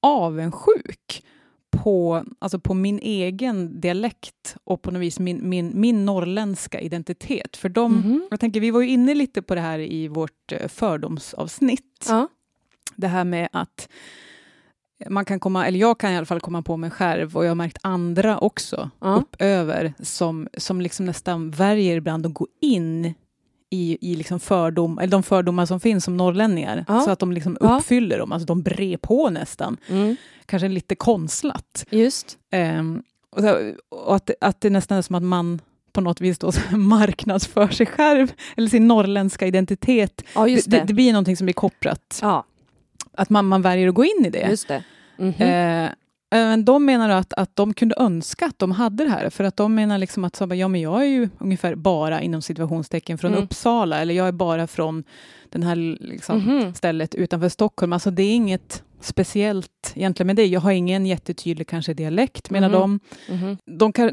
avundsjuk 0.00 1.24
på, 1.70 2.24
alltså 2.38 2.58
på 2.58 2.74
min 2.74 2.98
egen 2.98 3.80
dialekt 3.80 4.56
och 4.64 4.82
på 4.82 4.90
något 4.90 5.02
vis 5.02 5.18
min, 5.18 5.48
min, 5.48 5.72
min 5.74 6.04
norrländska 6.04 6.80
identitet. 6.80 7.56
För 7.56 7.68
de, 7.68 7.92
Mhm. 7.96 8.26
jag 8.30 8.40
tänker, 8.40 8.60
vi 8.60 8.70
var 8.70 8.80
ju 8.80 8.88
inne 8.88 9.14
lite 9.14 9.42
på 9.42 9.54
det 9.54 9.60
här 9.60 9.78
i 9.78 10.08
vårt 10.08 10.52
eh, 10.52 10.68
fördomsavsnitt. 10.68 12.06
Ja. 12.08 12.28
Det 12.96 13.06
här 13.08 13.24
med 13.24 13.48
att 13.52 13.88
man 15.10 15.24
kan 15.24 15.40
komma, 15.40 15.66
eller 15.66 15.78
jag 15.78 15.98
kan 16.00 16.12
i 16.12 16.16
alla 16.16 16.26
fall 16.26 16.40
komma 16.40 16.62
på 16.62 16.76
mig 16.76 16.90
själv 16.90 17.36
och 17.36 17.44
jag 17.44 17.50
har 17.50 17.54
märkt 17.54 17.78
andra 17.82 18.38
också 18.38 18.90
Ja. 19.00 19.14
uppöver 19.14 19.94
som, 20.02 20.48
som 20.56 20.80
liksom 20.80 21.06
nästan 21.06 21.50
värjer 21.50 21.96
ibland 21.96 22.26
att 22.26 22.34
gå 22.34 22.46
in 22.60 23.14
i, 23.72 23.98
i 24.00 24.16
liksom 24.16 24.40
fördom, 24.40 24.98
eller 24.98 25.10
de 25.10 25.22
fördomar 25.22 25.66
som 25.66 25.80
finns 25.80 26.04
som 26.04 26.16
norrlänningar. 26.16 26.84
Ja. 26.88 27.00
Så 27.00 27.10
att 27.10 27.18
de 27.18 27.32
liksom 27.32 27.56
Ja. 27.60 27.76
uppfyller 27.78 28.18
dem, 28.18 28.32
alltså 28.32 28.46
de 28.46 28.62
brer 28.62 28.96
på 28.96 29.30
nästan. 29.30 29.76
Mm. 29.88 30.16
Kanske 30.46 30.68
lite 30.68 30.94
konstlat. 30.94 31.84
Just. 31.90 32.38
Ehm, 32.50 33.02
och, 33.30 33.42
så, 33.42 33.72
och 33.88 34.16
att, 34.16 34.30
att 34.40 34.60
det 34.60 34.70
nästan 34.70 34.98
är 34.98 35.02
som 35.02 35.14
att 35.16 35.22
man 35.22 35.60
på 35.92 36.00
något 36.00 36.20
vis 36.20 36.38
då 36.38 36.52
marknadsför 36.76 37.68
sig 37.68 37.86
själv, 37.86 38.32
eller 38.56 38.68
sin 38.68 38.88
norrländska 38.88 39.46
identitet. 39.46 40.22
Ja, 40.34 40.44
det. 40.44 40.70
det. 40.70 40.84
Det, 40.86 40.94
blir 40.94 41.12
någonting 41.12 41.36
som 41.36 41.44
blir 41.46 41.54
kopplat, 41.54 42.18
Ja, 42.22 42.44
att 43.12 43.30
man, 43.30 43.46
man 43.46 43.62
väljer 43.62 43.88
att 43.88 43.94
gå 43.94 44.04
in 44.04 44.24
i 44.26 44.30
det. 44.30 44.46
just 44.50 44.68
det. 44.68 44.84
Mhm. 45.18 45.32
Eh, 45.42 45.90
men 46.38 46.64
de 46.64 46.84
menar 46.84 47.08
att, 47.08 47.32
att 47.32 47.56
de 47.56 47.74
kunde 47.74 47.94
önska 47.98 48.46
att 48.46 48.58
de 48.58 48.70
hade 48.72 49.04
det 49.04 49.10
här, 49.10 49.30
för 49.30 49.44
att 49.44 49.56
de 49.56 49.74
menar 49.74 49.98
liksom 49.98 50.24
att 50.24 50.36
så, 50.36 50.54
ja, 50.54 50.68
men 50.68 50.80
jag 50.80 51.00
är 51.00 51.06
ju 51.06 51.28
ungefär 51.38 51.74
bara 51.74 52.20
inom 52.20 52.42
situationstecken 52.42 53.18
från 53.18 53.32
Mm. 53.32 53.44
Uppsala, 53.44 53.98
eller 54.00 54.14
jag 54.14 54.28
är 54.28 54.32
bara 54.32 54.66
från 54.66 55.04
den 55.50 55.62
här 55.62 55.76
liksom, 56.00 56.38
Mhm. 56.38 56.74
stället 56.74 57.14
utanför 57.14 57.48
Stockholm. 57.48 57.92
Alltså 57.92 58.10
det 58.10 58.22
är 58.22 58.34
inget 58.34 58.82
speciellt 59.02 59.92
egentligen 59.94 60.26
med 60.26 60.36
det. 60.36 60.46
Jag 60.46 60.60
har 60.60 60.70
ingen 60.72 61.06
jättetydlig 61.06 61.66
kanske 61.66 61.94
dialekt, 61.94 62.50
menar 62.50 62.68
Mhm. 62.68 62.78
de. 62.78 63.00
Mhm. 63.34 63.56
de 63.78 63.92
kan, 63.92 64.10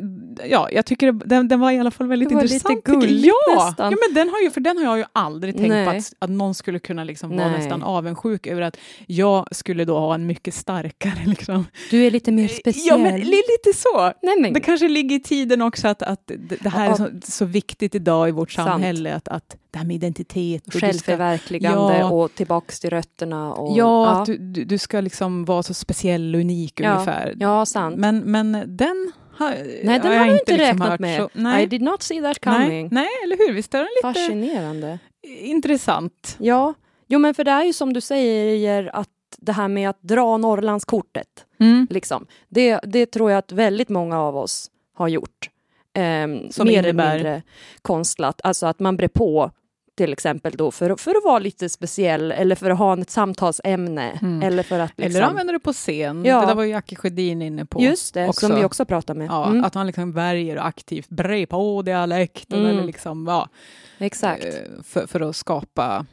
ja, 0.49 0.69
jag 0.71 0.85
tycker 0.85 1.11
den, 1.11 1.47
den 1.47 1.59
var 1.59 1.71
i 1.71 1.79
alla 1.79 1.91
fall 1.91 2.07
väldigt 2.07 2.29
Det 2.29 2.35
var 2.35 2.41
intressant. 2.41 2.75
lite 2.87 2.91
gulligt 2.91 3.25
ja, 3.47 3.65
nästan. 3.65 3.91
ja, 3.91 3.97
men 4.07 4.15
den 4.15 4.29
har 4.29 4.39
ju, 4.41 4.49
för 4.51 4.61
den 4.61 4.77
har 4.77 4.83
jag 4.85 4.97
ju 4.97 5.03
aldrig 5.13 5.53
tänkt 5.57 5.67
på 5.69 5.73
Nej. 5.73 5.97
att, 5.97 6.13
att 6.19 6.29
någon 6.29 6.53
skulle 6.55 6.79
kunna 6.79 7.03
liksom 7.03 7.37
vara 7.37 7.51
nästan 7.51 7.83
avundsjuk 7.83 8.47
över 8.47 8.61
att 8.61 8.77
jag 9.07 9.47
skulle 9.51 9.85
då 9.85 9.99
ha 9.99 10.13
en 10.15 10.25
mycket 10.27 10.53
starkare 10.53 11.13
liksom, 11.25 11.65
Du 11.91 12.05
är 12.05 12.11
lite 12.11 12.31
mer 12.31 12.47
speciell. 12.47 12.85
Ja, 12.87 12.97
men 12.97 13.19
li- 13.19 13.25
lite 13.25 13.77
så. 13.77 14.13
Nej, 14.21 14.39
men, 14.41 14.53
Det 14.53 14.59
kanske 14.59 14.87
ligger 14.87 15.15
i 15.15 15.19
tiden 15.19 15.61
också 15.61 15.87
att, 15.87 16.01
att 16.01 16.27
det, 16.27 16.55
det 16.63 16.69
här 16.69 16.85
Ja. 16.85 16.91
är 16.91 16.95
så, 16.95 17.07
så 17.31 17.45
viktigt 17.45 17.95
idag 17.95 18.29
i 18.29 18.31
vårt 18.31 18.51
Sant. 18.51 18.67
samhälle, 18.69 19.15
att, 19.15 19.27
att 19.27 19.55
det 19.71 19.77
här 19.77 19.85
med 19.85 19.95
identitet. 19.95 20.65
och 20.67 20.71
du 20.71 20.77
ska- 20.77 20.87
Självförverkligande 20.87 21.97
Ja. 21.97 22.09
och 22.11 22.35
tillbaks 22.35 22.79
till 22.79 22.89
rötterna. 22.89 23.53
Och, 23.53 23.77
Ja, 23.77 24.09
att 24.09 24.25
du, 24.25 24.37
du, 24.37 24.63
du 24.63 24.77
ska 24.77 25.01
liksom 25.01 25.45
vara 25.45 25.63
så 25.63 25.73
speciell 25.73 26.35
och 26.35 26.41
unik 26.41 26.79
Ja. 26.79 26.91
ungefär. 26.93 27.33
ja, 27.39 27.65
sant. 27.65 27.95
Men, 27.97 28.19
men 28.19 28.51
den 28.77 29.11
har, 29.33 29.49
Nej, 29.49 29.99
den 29.99 30.11
jag 30.11 30.19
har 30.19 30.25
du 30.25 30.31
inte 30.33 30.51
liksom 30.51 30.57
räknat 30.67 30.89
hört 30.89 30.99
med. 30.99 31.21
Så, 31.21 31.29
nej, 31.33 31.63
I 31.63 31.65
did 31.65 31.81
not 31.81 32.01
see 32.03 32.21
that 32.21 32.37
nej, 32.45 32.55
coming. 32.63 32.89
nej, 32.91 33.07
eller 33.23 33.37
hur? 33.37 33.53
Visst 33.53 33.73
är 33.73 33.77
den 33.79 33.87
lite 33.95 34.19
Fascinerande. 34.19 34.99
intressant? 35.43 36.35
Ja, 36.39 36.73
jo 37.07 37.19
men 37.19 37.33
för 37.33 37.43
det 37.43 37.51
är 37.51 37.63
ju 37.63 37.73
som 37.73 37.93
du 37.93 38.01
säger 38.01 38.95
att 38.95 39.09
det 39.37 39.51
här 39.51 39.67
med 39.67 39.89
att 39.89 40.01
dra 40.01 40.37
Norrlandskortet, 40.37 41.45
Mm. 41.59 41.87
liksom, 41.89 42.25
det, 42.49 42.79
det 42.83 43.05
tror 43.05 43.31
jag 43.31 43.37
att 43.37 43.51
väldigt 43.51 43.89
många 43.89 44.19
av 44.21 44.37
oss 44.37 44.71
har 44.95 45.07
gjort. 45.07 45.49
Ehm, 45.93 46.51
Som 46.51 46.67
mer 46.67 46.83
innebär? 46.83 47.03
eller 47.05 47.13
mindre 47.15 47.41
konstlat, 47.81 48.41
alltså 48.43 48.65
att 48.65 48.79
man 48.79 48.97
brer 48.97 49.07
på 49.07 49.51
till 49.99 50.13
exempel 50.13 50.53
då 50.57 50.71
för, 50.71 50.95
för 50.95 51.11
att 51.15 51.23
vara 51.23 51.39
lite 51.39 51.69
speciell 51.69 52.31
eller 52.31 52.55
för 52.55 52.69
att 52.69 52.77
ha 52.77 53.01
ett 53.01 53.09
samtalsämne 53.09 54.19
Mm. 54.21 54.41
eller 54.43 54.63
för 54.63 54.79
att 54.79 54.93
liksom, 54.97 55.15
Eller 55.15 55.21
använder 55.27 55.53
du 55.53 55.59
på 55.59 55.73
scen. 55.73 56.25
Ja. 56.25 56.39
Det 56.41 56.45
där 56.47 56.55
var 56.55 56.63
ju 56.63 56.69
Jackie 56.69 56.95
Sjödin 56.97 57.41
inne 57.41 57.65
på. 57.65 57.81
Just 57.81 58.13
det, 58.13 58.27
också. 58.29 58.47
som 58.47 58.55
vi 58.55 58.63
också 58.65 58.85
pratar 58.85 59.13
med. 59.15 59.27
Ja, 59.27 59.47
Mm, 59.47 59.63
Att 59.63 59.75
man 59.75 59.87
liksom 59.87 60.11
väljer 60.11 60.57
aktivt 60.57 61.09
bre 61.09 61.45
på 61.45 61.81
dialekten 61.81 62.59
Mm. 62.59 62.71
eller 62.71 62.83
liksom, 62.83 63.27
ja, 63.27 63.49
exakt. 63.97 64.45
eh, 64.45 64.51
för, 64.83 65.07
för 65.07 65.19
att 65.21 65.35
skapa 65.35 66.05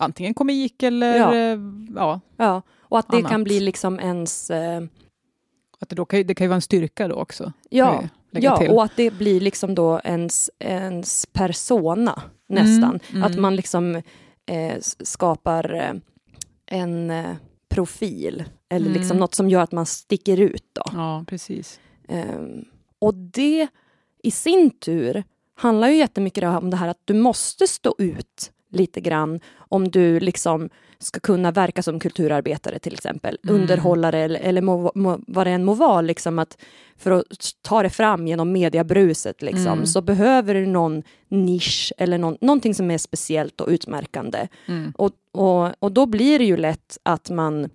antingen 0.00 0.34
komik 0.34 0.82
eller 0.82 1.16
Ja. 1.18 1.34
ja. 1.34 1.56
ja, 1.96 2.20
Ja, 2.36 2.62
och 2.80 2.98
att 2.98 3.08
det 3.10 3.16
annat. 3.16 3.30
kan 3.30 3.44
bli 3.44 3.60
liksom 3.60 4.00
ens... 4.00 4.50
Eh, 4.50 4.80
att 5.80 5.88
det, 5.88 5.94
då 5.96 6.04
kan, 6.04 6.26
det 6.26 6.34
kan 6.34 6.44
ju 6.44 6.48
vara 6.48 6.54
en 6.56 6.62
styrka 6.62 7.08
då 7.08 7.14
också. 7.14 7.52
ja, 7.70 8.02
ja 8.30 8.56
till. 8.56 8.70
och 8.70 8.84
att 8.84 8.96
det 8.96 9.10
blir 9.10 9.40
liksom 9.40 9.74
då 9.74 10.00
ens, 10.04 10.50
ens 10.58 11.26
persona 11.32 12.22
nästan. 12.50 13.00
mm. 13.10 13.22
Att 13.22 13.38
man 13.38 13.56
liksom 13.56 13.94
eh, 14.46 14.76
skapar 14.80 15.74
eh, 15.74 15.92
en 16.66 17.10
eh, 17.10 17.34
profil 17.68 18.44
eller 18.68 18.86
Mm. 18.86 18.98
liksom 18.98 19.16
något 19.16 19.34
som 19.34 19.48
gör 19.50 19.60
att 19.62 19.72
man 19.72 19.86
sticker 19.86 20.36
ut. 20.40 20.64
Då. 20.72 20.82
Ja, 20.92 21.24
precis. 21.28 21.80
Ehm, 22.08 22.64
och 22.98 23.14
det 23.14 23.68
i 24.22 24.30
sin 24.30 24.70
tur 24.70 25.24
handlar 25.54 25.88
ju 25.88 25.96
jättemycket 25.96 26.44
om 26.44 26.70
det 26.70 26.76
här 26.76 26.88
att 26.88 27.00
du 27.04 27.14
måste 27.14 27.66
stå 27.66 27.94
ut 27.98 28.52
lite 28.70 29.00
grann 29.00 29.40
om 29.58 29.90
du 29.90 30.20
liksom 30.20 30.70
ska 31.02 31.20
kunna 31.20 31.50
verka 31.50 31.82
som 31.82 32.00
kulturarbetare 32.00 32.78
till 32.78 32.92
exempel, 32.94 33.38
Mm. 33.44 33.54
underhållare 33.62 34.18
eller, 34.18 34.40
eller 34.40 34.62
må, 34.62 34.92
må, 34.94 35.18
vad 35.26 35.46
det 35.46 35.50
än 35.50 35.64
må 35.64 35.74
vara, 35.74 36.00
liksom 36.00 36.38
att 36.38 36.56
för 36.98 37.10
att 37.10 37.24
ta 37.62 37.82
det 37.82 37.90
fram 37.90 38.26
genom 38.26 38.52
mediabruset 38.52 39.42
liksom, 39.42 39.66
Mm. 39.72 39.86
så 39.86 40.00
behöver 40.02 40.54
du 40.54 40.66
någon 40.66 41.02
nisch 41.28 41.92
eller 41.98 42.18
någon, 42.18 42.36
någonting 42.40 42.74
som 42.74 42.90
är 42.90 42.98
speciellt 42.98 43.60
och 43.60 43.68
utmärkande. 43.68 44.48
Mm. 44.66 44.92
Och, 44.96 45.12
och, 45.32 45.68
och 45.78 45.92
då 45.92 46.06
blir 46.06 46.38
det 46.38 46.44
ju 46.44 46.56
lätt 46.56 46.98
att 47.02 47.30
man, 47.30 47.70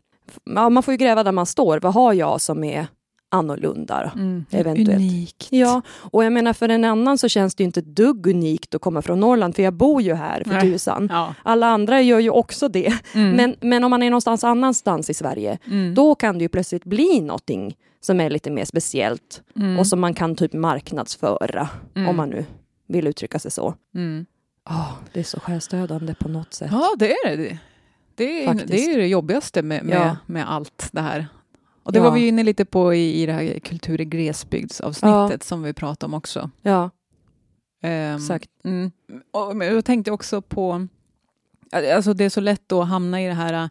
ja, 0.56 0.70
man 0.70 0.84
får 0.84 0.92
ju 0.92 0.98
gräva 0.98 1.24
där 1.24 1.32
man 1.32 1.46
står, 1.46 1.80
vad 1.80 1.94
har 1.94 2.14
jag 2.14 2.42
som 2.42 2.64
är 2.64 2.88
annorlunda? 3.32 4.12
Mm. 4.16 4.46
Eventuellt. 4.52 4.90
Unikt. 4.90 5.48
Ja, 5.50 5.82
och 5.98 6.24
jag 6.26 6.34
menar 6.34 6.54
för 6.54 6.70
en 6.70 6.84
annan 6.84 7.18
så 7.18 7.30
känns 7.30 7.56
det 7.56 7.64
ju 7.64 7.66
inte 7.66 7.80
ett 7.80 7.96
dugg 7.96 8.28
unikt 8.28 8.76
att 8.76 8.82
komma 8.82 9.02
från 9.02 9.20
Norrland, 9.20 9.56
för 9.56 9.64
jag 9.64 9.74
bor 9.74 10.02
ju 10.02 10.14
här 10.14 10.44
för 10.44 10.62
tusan. 10.62 11.08
Ja. 11.12 11.34
Alla 11.44 11.68
andra 11.68 12.02
gör 12.02 12.20
ju 12.20 12.30
också 12.30 12.68
det. 12.68 12.94
Mm. 13.14 13.32
Men, 13.32 13.56
men 13.62 13.84
om 13.84 13.90
man 13.90 14.04
är 14.04 14.10
någonstans 14.10 14.44
annanstans 14.44 15.10
i 15.10 15.14
Sverige, 15.14 15.58
Mm. 15.68 15.94
då 15.96 16.16
kan 16.16 16.38
det 16.38 16.44
ju 16.44 16.50
plötsligt 16.50 16.84
bli 16.86 17.22
någonting 17.22 17.78
som 18.02 18.20
är 18.20 18.30
lite 18.30 18.52
mer 18.52 18.66
speciellt 18.66 19.42
Mm. 19.56 19.80
och 19.80 19.88
som 19.88 20.00
man 20.00 20.14
kan 20.14 20.36
typ 20.36 20.54
marknadsföra, 20.54 21.70
Mm. 21.96 22.10
om 22.10 22.16
man 22.16 22.30
nu 22.30 22.46
vill 22.88 23.08
uttrycka 23.08 23.40
sig 23.40 23.52
så. 23.52 23.74
Mm. 23.96 24.26
Oh, 24.70 24.92
det 25.14 25.20
är 25.20 25.24
så 25.24 25.40
själstödande 25.40 26.16
på 26.16 26.28
något 26.30 26.54
sätt. 26.54 26.70
Ja, 26.72 26.96
det 27.00 27.12
är 27.12 27.38
det. 27.38 27.58
Det 28.16 28.44
är, 28.44 28.48
Faktiskt. 28.48 28.72
det 28.72 28.94
är 28.94 28.98
det 28.98 29.08
jobbigaste 29.08 29.62
med, 29.62 29.84
med, 29.86 29.98
Ja. 29.98 30.18
med 30.26 30.52
allt 30.52 30.90
det 30.92 31.02
här. 31.02 31.28
Och 31.86 31.92
det 31.94 32.00
Ja. 32.00 32.04
var 32.04 32.12
vi 32.12 32.28
inne 32.28 32.44
lite 32.44 32.66
på 32.66 32.94
i, 32.94 33.22
i 33.22 33.26
det 33.26 33.34
här 33.34 33.60
kultur 33.60 34.02
i 34.02 34.06
glesbygdsavsnittet 34.06 35.44
som 35.44 35.64
vi 35.64 35.74
pratade 35.74 36.06
om 36.10 36.14
också. 36.14 36.50
Ja, 36.62 36.90
Ehm, 37.82 38.16
exakt. 38.16 38.50
Mm. 38.64 38.92
Och, 39.32 39.56
men 39.56 39.68
jag 39.68 39.86
tänkte 39.86 40.12
också 40.12 40.42
på, 40.42 40.88
alltså 41.72 42.14
det 42.14 42.24
är 42.26 42.30
så 42.30 42.42
lätt 42.42 42.62
då 42.68 42.82
att 42.82 42.88
hamna 42.88 43.22
i 43.22 43.28
det 43.28 43.34
här 43.34 43.70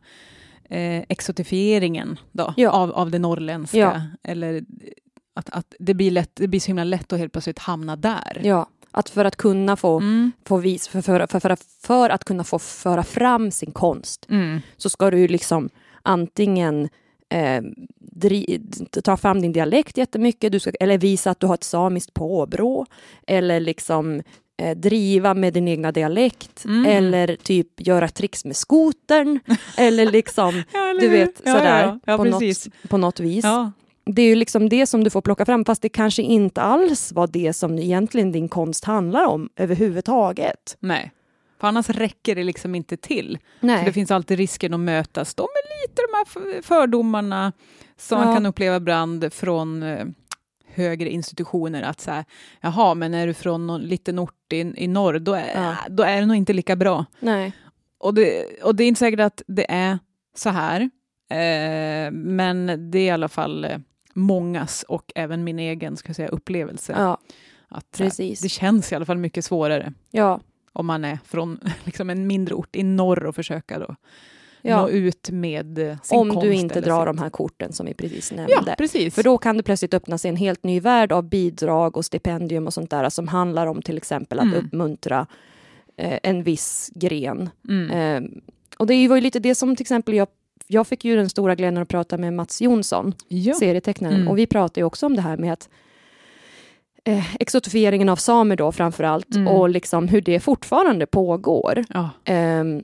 eh, 0.69 1.03
exotifieringen 1.09 2.19
då, 2.33 2.55
Ja. 2.57 2.71
av, 2.71 2.93
av 2.93 3.11
det 3.11 3.19
norrländska. 3.19 3.79
Ja. 3.79 4.01
Eller 4.23 4.65
att, 5.35 5.51
att 5.51 5.75
det, 5.79 5.95
blir 5.95 6.11
lätt, 6.11 6.31
det 6.35 6.49
blir 6.49 6.61
så 6.61 6.67
himla 6.67 6.85
lätt 6.85 7.13
att 7.13 7.19
helt 7.19 7.33
plötsligt 7.33 7.59
hamna 7.59 7.97
där. 7.97 8.41
Ja, 8.45 8.67
att 8.91 9.11
för 9.11 9.25
att 9.25 9.37
kunna 9.37 9.77
få, 9.77 9.97
Mm. 10.01 10.33
få 10.45 10.57
vis, 10.57 10.89
för, 10.89 11.01
för, 11.03 11.27
för, 11.27 11.41
för, 11.41 11.57
för 11.87 12.11
att 12.11 12.25
kunna 12.25 12.45
få 12.45 12.59
föra 12.59 13.03
fram 13.03 13.51
sin 13.51 13.73
konst 13.73 14.27
Mm. 14.31 14.61
så 14.77 14.89
ska 14.91 15.11
du 15.11 15.29
liksom 15.29 15.69
antingen 16.03 16.89
eh, 17.33 17.63
dri, 17.99 18.61
ta 19.05 19.17
fram 19.17 19.43
din 19.43 19.53
dialekt 19.53 19.97
jättemycket, 19.99 20.53
du 20.53 20.61
ska, 20.61 20.71
eller 20.81 20.99
visa 20.99 21.31
att 21.31 21.41
du 21.41 21.47
har 21.47 21.55
ett 21.55 21.65
samiskt 21.65 22.15
påbrå, 22.15 22.87
eller 23.27 23.61
liksom 23.61 24.23
eh, 24.63 24.77
driva 24.77 25.35
med 25.35 25.53
din 25.55 25.69
egna 25.69 25.93
dialekt, 25.93 26.65
Mm. 26.65 26.87
eller 26.87 27.37
typ 27.37 27.87
göra 27.87 28.09
tricks 28.09 28.45
med 28.45 28.57
skotern, 28.57 29.41
eller 29.79 30.07
liksom, 30.13 30.63
Ja, 30.73 30.91
eller 30.91 31.01
du 31.01 31.09
vet, 31.09 31.43
ja, 31.45 31.53
sådär, 31.53 32.01
Ja, 32.07 32.17
på, 32.17 32.25
något, 32.25 32.43
på 32.89 32.97
något 32.97 33.21
vis. 33.21 33.45
Det 34.07 34.23
är 34.23 34.27
ju 34.27 34.35
liksom 34.35 34.69
det 34.69 34.87
som 34.87 35.05
du 35.05 35.11
får 35.11 35.21
plocka 35.23 35.45
fram, 35.47 35.65
fast 35.65 35.83
det 35.83 35.89
kanske 35.89 36.23
inte 36.23 36.61
alls 36.63 37.13
var 37.13 37.27
det 37.27 37.53
som 37.53 37.79
egentligen 37.79 38.33
din 38.33 38.49
konst 38.49 38.85
handlar 38.85 39.27
om 39.27 39.49
överhuvudtaget. 39.57 40.77
Nej. 40.81 41.13
För 41.65 41.69
annars 41.69 41.91
räcker 41.91 42.35
det 42.35 42.45
liksom 42.45 42.75
inte 42.75 42.97
till. 42.97 43.39
Nej. 43.61 43.79
För 43.79 43.87
det 43.87 43.93
finns 43.93 44.11
alltid 44.11 44.39
risken 44.39 44.75
att 44.75 44.81
mötas 44.81 45.35
då 45.35 45.43
med 45.43 45.91
lite 45.91 46.03
de 46.03 46.17
här 46.17 46.63
fördomarna 46.63 47.53
som 47.97 48.19
Ja. 48.19 48.25
man 48.25 48.35
kan 48.35 48.47
uppleva 48.47 48.77
ibland 48.77 49.33
från 49.33 49.83
eh, 49.83 50.07
högre 50.67 51.11
institutioner. 51.11 51.83
Att 51.83 52.01
så 52.01 52.11
här, 52.11 52.25
jaha, 52.61 52.95
men 52.95 53.15
är 53.15 53.27
du 53.27 53.35
från 53.35 53.67
någon 53.67 53.81
liten 53.81 54.19
ort 54.19 54.53
i, 54.53 54.57
i 54.85 54.89
norr, 54.89 55.19
då 55.19 55.35
är, 55.35 55.63
Ja. 55.63 55.77
då 55.89 56.03
är 56.03 56.21
det 56.21 56.27
nog 56.27 56.37
inte 56.37 56.53
lika 56.53 56.77
bra. 56.77 57.05
Nej. 57.21 57.53
Och 57.99 58.15
det, 58.15 58.45
och 58.63 58.75
det 58.77 58.85
är 58.85 58.89
inte 58.89 58.99
säkert 58.99 59.21
att 59.21 59.43
det 59.47 59.71
är 59.71 59.99
så 60.37 60.51
här, 60.51 60.81
eh, 61.31 62.11
men 62.13 62.91
det 62.91 62.99
är 62.99 63.05
i 63.07 63.11
alla 63.11 63.29
fall 63.29 63.65
eh, 63.65 63.79
mångas 64.15 64.83
och 64.89 65.13
även 65.15 65.45
min 65.45 65.59
egen 65.59 65.97
ska 65.97 66.15
säga, 66.15 66.29
upplevelse. 66.29 66.95
Ja, 66.99 67.19
att, 67.69 67.97
så 67.97 68.03
här, 68.03 68.11
precis. 68.11 68.41
det 68.41 68.49
känns 68.49 68.93
i 68.93 68.95
alla 68.95 69.05
fall 69.05 69.19
mycket 69.19 69.45
svårare 69.45 69.93
ja, 70.11 70.41
om 70.75 70.87
man 70.87 71.05
är 71.05 71.19
från 71.25 71.61
liksom 71.85 72.11
en 72.11 72.27
mindre 72.27 72.55
ort 72.55 72.77
i 72.77 72.83
norr 72.83 73.25
och 73.27 73.35
försöka 73.35 73.79
då 73.79 73.97
ja. 74.63 74.81
nå 74.83 74.89
ut 74.89 75.31
med 75.31 75.79
eh, 75.79 75.97
sin 76.03 76.19
Om 76.19 76.31
konst 76.31 76.43
du 76.43 76.55
inte 76.55 76.81
drar 76.81 77.07
sitt- 77.07 77.17
de 77.17 77.19
här 77.23 77.31
korten 77.31 77.73
som 77.73 77.87
vi 77.87 77.95
precis 77.95 78.33
Ja, 78.33 78.47
nämnde. 78.47 78.75
precis. 78.79 79.15
För 79.15 79.23
då 79.23 79.39
kan 79.39 79.57
det 79.57 79.63
plötsligt 79.63 79.95
öppna 79.95 80.19
sig 80.19 80.29
en 80.29 80.37
helt 80.37 80.65
ny 80.65 80.81
värld 80.81 81.13
av 81.13 81.23
bidrag 81.29 81.97
och 81.97 82.05
stipendium 82.05 82.67
och 82.67 82.75
sånt 82.75 82.91
där 82.91 83.09
som 83.11 83.29
handlar 83.29 83.67
om 83.67 83.83
till 83.83 83.97
exempel 83.97 84.39
att 84.39 84.45
Mm. 84.45 84.59
uppmuntra 84.67 85.27
eh, 85.97 86.19
en 86.23 86.43
viss 86.43 86.91
gren. 86.95 87.51
mm. 87.69 87.91
Eh, 88.25 88.31
och 88.79 88.87
det 88.87 89.09
var 89.09 89.17
ju 89.17 89.23
lite 89.23 89.39
det 89.39 89.55
som 89.55 89.77
till 89.77 89.83
exempel 89.85 90.15
jag 90.15 90.29
jag 90.67 90.87
fick 90.87 91.05
ju 91.05 91.17
den 91.17 91.29
stora 91.29 91.55
glädjen 91.55 91.83
att 91.83 91.89
prata 91.89 92.19
med 92.19 92.33
Mats 92.33 92.61
Jonsson, 92.63 93.13
ja. 93.29 93.55
serietecknaren, 93.55 94.15
Mm. 94.17 94.29
och 94.29 94.39
vi 94.39 94.47
pratade 94.47 94.81
ju 94.81 94.85
också 94.85 95.07
om 95.07 95.17
det 95.17 95.23
här 95.23 95.37
med 95.37 95.53
att 95.53 95.69
eh, 97.05 97.35
exotifieringen 97.41 98.09
av 98.09 98.17
samer 98.17 98.57
då 98.57 98.73
framför 98.73 99.05
allt 99.05 99.35
Mm. 99.35 99.49
och 99.49 99.69
liksom 99.69 100.09
hur 100.09 100.21
det 100.21 100.41
fortfarande 100.41 101.07
pågår. 101.07 101.85
Ja. 101.89 102.11
Ehm, 102.25 102.83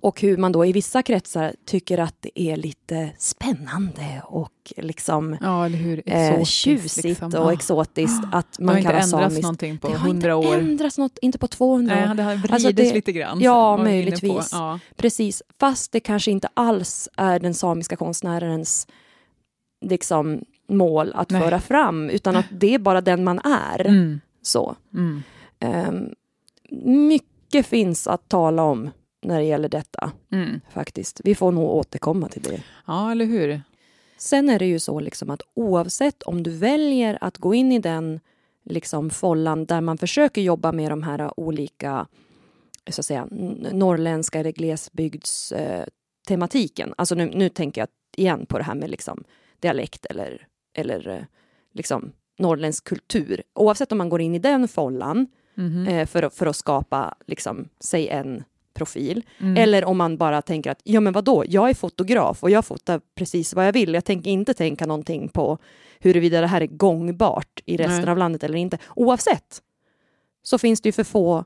och 0.00 0.20
hur 0.20 0.36
man 0.36 0.52
då 0.52 0.64
i 0.66 0.72
vissa 0.72 1.02
kretsar 1.02 1.54
tycker 1.66 1.98
att 1.98 2.14
det 2.20 2.40
är 2.40 2.56
lite 2.56 3.10
spännande 3.18 4.22
och 4.24 4.72
liksom 4.76 5.36
ja, 5.40 5.64
hur? 5.66 6.02
eh, 6.06 6.28
Exotiskt, 6.28 6.52
tjusigt 6.54 7.04
liksom. 7.04 7.26
och 7.34 7.46
Ah. 7.48 7.52
exotiskt 7.52 8.24
att 8.32 8.46
Det 8.58 8.62
har 8.62 8.66
man 8.66 8.78
inte 8.78 8.86
kallar 8.86 9.00
ändrats 9.02 9.10
samiskt. 9.10 9.42
någonting 9.42 9.78
på 9.78 9.88
Det 9.88 9.94
har 9.96 10.08
inte 10.08 10.28
hundra 10.28 10.36
år. 10.36 10.54
ändrats 10.58 10.98
något, 10.98 11.18
inte 11.22 11.38
på 11.38 11.46
200 11.48 11.94
år. 11.94 12.06
Nej, 12.06 12.16
det 12.16 12.22
har 12.22 12.32
vridits 12.34 12.52
Alltså 12.52 12.72
det- 12.72 12.94
lite 12.94 13.12
grann. 13.12 13.40
ja, 13.40 13.76
möjligtvis. 13.76 14.48
Ja. 14.52 14.78
Precis, 14.96 15.42
fast 15.60 15.92
det 15.92 16.00
kanske 16.00 16.30
inte 16.30 16.48
alls 16.54 17.08
är 17.16 17.38
den 17.38 17.54
samiska 17.54 17.96
konstnärens 17.96 18.86
liksom, 19.84 20.40
mål 20.66 21.12
att 21.14 21.30
Nej. 21.30 21.42
föra 21.42 21.60
fram, 21.60 22.10
utan 22.10 22.36
att 22.36 22.46
det 22.50 22.74
är 22.74 22.78
bara 22.78 23.00
den 23.00 23.24
man 23.24 23.38
är. 23.38 23.86
Mm. 23.86 24.20
Så. 24.42 24.76
Mm. 24.94 25.22
Ehm, 25.58 26.08
mycket 26.84 27.66
finns 27.66 28.06
att 28.06 28.28
tala 28.28 28.62
om 28.62 28.90
när 29.22 29.38
det 29.38 29.44
gäller 29.44 29.68
detta, 29.68 30.12
Mm. 30.32 30.60
faktiskt. 30.72 31.20
Vi 31.24 31.34
får 31.34 31.52
nog 31.52 31.70
återkomma 31.70 32.28
till 32.28 32.42
det. 32.42 32.62
Ja, 32.86 33.10
eller 33.10 33.24
hur? 33.24 33.62
Sen 34.16 34.48
är 34.48 34.58
det 34.58 34.66
ju 34.66 34.78
så 34.78 35.00
liksom 35.00 35.30
att 35.30 35.42
oavsett 35.54 36.22
om 36.22 36.42
du 36.42 36.50
väljer 36.50 37.18
att 37.20 37.38
gå 37.38 37.54
in 37.54 37.72
i 37.72 37.78
den 37.78 38.20
liksom 38.64 39.10
follan 39.10 39.64
där 39.64 39.80
man 39.80 39.98
försöker 39.98 40.42
jobba 40.42 40.72
med 40.72 40.90
de 40.90 41.02
här 41.02 41.40
olika 41.40 42.06
så 42.90 43.00
att 43.00 43.04
säga, 43.06 43.28
norrländska 43.72 44.40
eller 44.40 44.52
glesbygdstematiken. 44.52 46.88
Eh, 46.88 46.94
alltså 46.98 47.14
nu, 47.14 47.30
nu 47.34 47.48
tänker 47.48 47.80
jag 47.80 47.88
igen 48.16 48.46
på 48.46 48.58
det 48.58 48.64
här 48.64 48.74
med 48.74 48.90
liksom 48.90 49.24
dialekt 49.60 50.06
eller, 50.06 50.46
eller 50.74 51.08
eh, 51.08 51.22
liksom 51.72 52.12
norrländsk 52.38 52.84
kultur. 52.84 53.42
Oavsett 53.54 53.92
om 53.92 53.98
man 53.98 54.08
går 54.08 54.20
in 54.20 54.34
i 54.34 54.38
den 54.38 54.68
follan 54.68 55.26
Mhm. 55.56 55.88
eh, 55.88 56.06
för, 56.06 56.28
för 56.28 56.46
att 56.46 56.56
skapa 56.56 57.14
liksom, 57.26 57.68
sig 57.80 58.08
en 58.08 58.44
profil 58.74 59.22
Mm. 59.40 59.56
eller 59.56 59.84
om 59.84 59.96
man 59.96 60.16
bara 60.16 60.42
tänker 60.42 60.70
att 60.70 60.80
ja 60.84 61.00
men 61.00 61.12
vadå, 61.12 61.44
jag 61.48 61.70
är 61.70 61.74
fotograf 61.74 62.42
och 62.42 62.50
jag 62.50 62.64
fotar 62.64 63.00
precis 63.14 63.54
vad 63.54 63.66
jag 63.66 63.72
vill. 63.72 63.94
Jag 63.94 64.04
tänker 64.04 64.30
inte 64.30 64.54
tänka 64.54 64.86
någonting 64.86 65.28
på 65.28 65.58
huruvida 66.00 66.40
det 66.40 66.46
här 66.46 66.60
är 66.60 66.66
gångbart 66.66 67.60
i 67.66 67.76
resten 67.76 68.00
Nej. 68.04 68.10
av 68.10 68.18
landet 68.18 68.44
eller 68.44 68.58
inte. 68.58 68.78
Oavsett 68.96 69.62
så 70.42 70.58
finns 70.58 70.80
det 70.80 70.88
ju 70.88 70.92
för 70.92 71.04
få 71.04 71.44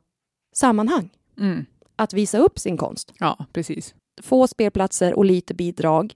sammanhang 0.52 1.10
Mm. 1.38 1.64
att 1.96 2.12
visa 2.12 2.38
upp 2.38 2.58
sin 2.58 2.76
konst. 2.76 3.12
Ja, 3.18 3.46
precis. 3.52 3.94
Få 4.22 4.46
spelplatser 4.46 5.14
och 5.14 5.24
lite 5.24 5.54
bidrag. 5.54 6.14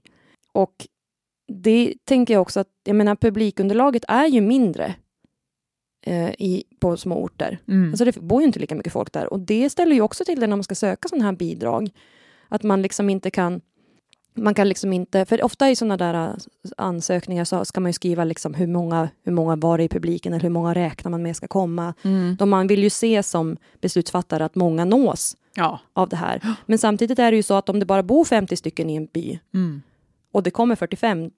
Och 0.51 0.87
det 1.47 1.93
tänker 2.05 2.33
jag 2.33 2.41
också 2.41 2.59
att, 2.59 2.67
jag 2.83 2.95
menar 2.95 3.15
publikunderlaget 3.15 4.03
är 4.07 4.27
ju 4.27 4.41
mindre 4.41 4.95
eh, 6.05 6.29
i, 6.29 6.63
på 6.79 6.97
små 6.97 7.23
orter. 7.23 7.59
Mm. 7.67 7.89
Alltså 7.89 8.05
det 8.05 8.15
bor 8.17 8.41
ju 8.41 8.47
inte 8.47 8.59
lika 8.59 8.75
mycket 8.75 8.93
folk 8.93 9.13
där 9.13 9.33
och 9.33 9.39
det 9.39 9.69
ställer 9.69 9.95
ju 9.95 10.01
också 10.01 10.25
till 10.25 10.39
det 10.39 10.47
när 10.47 10.55
man 10.55 10.63
ska 10.63 10.75
söka 10.75 11.07
sådana 11.09 11.25
här 11.25 11.31
bidrag. 11.31 11.89
Att 12.49 12.63
man 12.63 12.81
liksom 12.81 13.09
inte 13.09 13.31
kan 13.31 13.61
man 14.35 14.53
kan 14.53 14.69
liksom 14.69 14.93
inte, 14.93 15.25
för 15.25 15.43
ofta 15.43 15.69
i 15.69 15.75
sådana 15.75 15.97
där 15.97 16.13
äh, 16.13 16.35
ansökningar 16.77 17.45
så 17.45 17.65
ska 17.65 17.81
man 17.81 17.89
ju 17.89 17.93
skriva 17.93 18.23
liksom 18.23 18.53
hur 18.53 18.67
många, 18.67 19.09
hur 19.23 19.31
många 19.31 19.55
var 19.55 19.77
det 19.77 19.83
i 19.83 19.89
publiken 19.89 20.33
eller 20.33 20.41
hur 20.43 20.49
många 20.49 20.73
räknar 20.73 21.11
man 21.11 21.21
med 21.23 21.35
ska 21.35 21.47
komma. 21.47 21.93
Mm. 22.03 22.35
De 22.39 22.49
man 22.49 22.67
vill 22.67 22.83
ju 22.83 22.89
se 22.89 23.23
som 23.23 23.57
beslutsfattare 23.81 24.45
att 24.45 24.55
många 24.55 24.85
nås 24.85 25.37
Ja. 25.55 25.79
av 25.93 26.09
det 26.09 26.15
här. 26.15 26.41
Men 26.65 26.77
samtidigt 26.77 27.19
är 27.19 27.31
det 27.31 27.37
ju 27.37 27.43
så 27.43 27.53
att 27.53 27.69
om 27.69 27.79
det 27.79 27.85
bara 27.85 28.03
bor 28.03 28.25
50 28.25 28.55
stycken 28.55 28.89
i 28.89 28.95
en 28.95 29.05
by 29.05 29.39
Mm. 29.53 29.81
Och 30.33 30.43
det 30.43 30.51
kommer 30.51 30.75
45, 30.75 31.31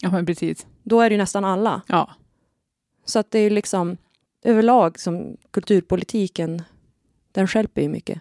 ja, 0.00 0.10
men 0.10 0.26
precis. 0.26 0.66
då 0.82 1.00
är 1.00 1.10
det 1.10 1.14
ju 1.14 1.18
nästan 1.18 1.44
alla. 1.44 1.82
Ja. 1.86 2.10
Så 3.04 3.18
att 3.18 3.30
det 3.30 3.38
är 3.38 3.50
liksom 3.50 3.96
överlag 4.44 5.00
som 5.00 5.36
kulturpolitiken, 5.50 6.62
den 7.32 7.48
skälper 7.48 7.82
ju 7.82 7.88
mycket. 7.88 8.20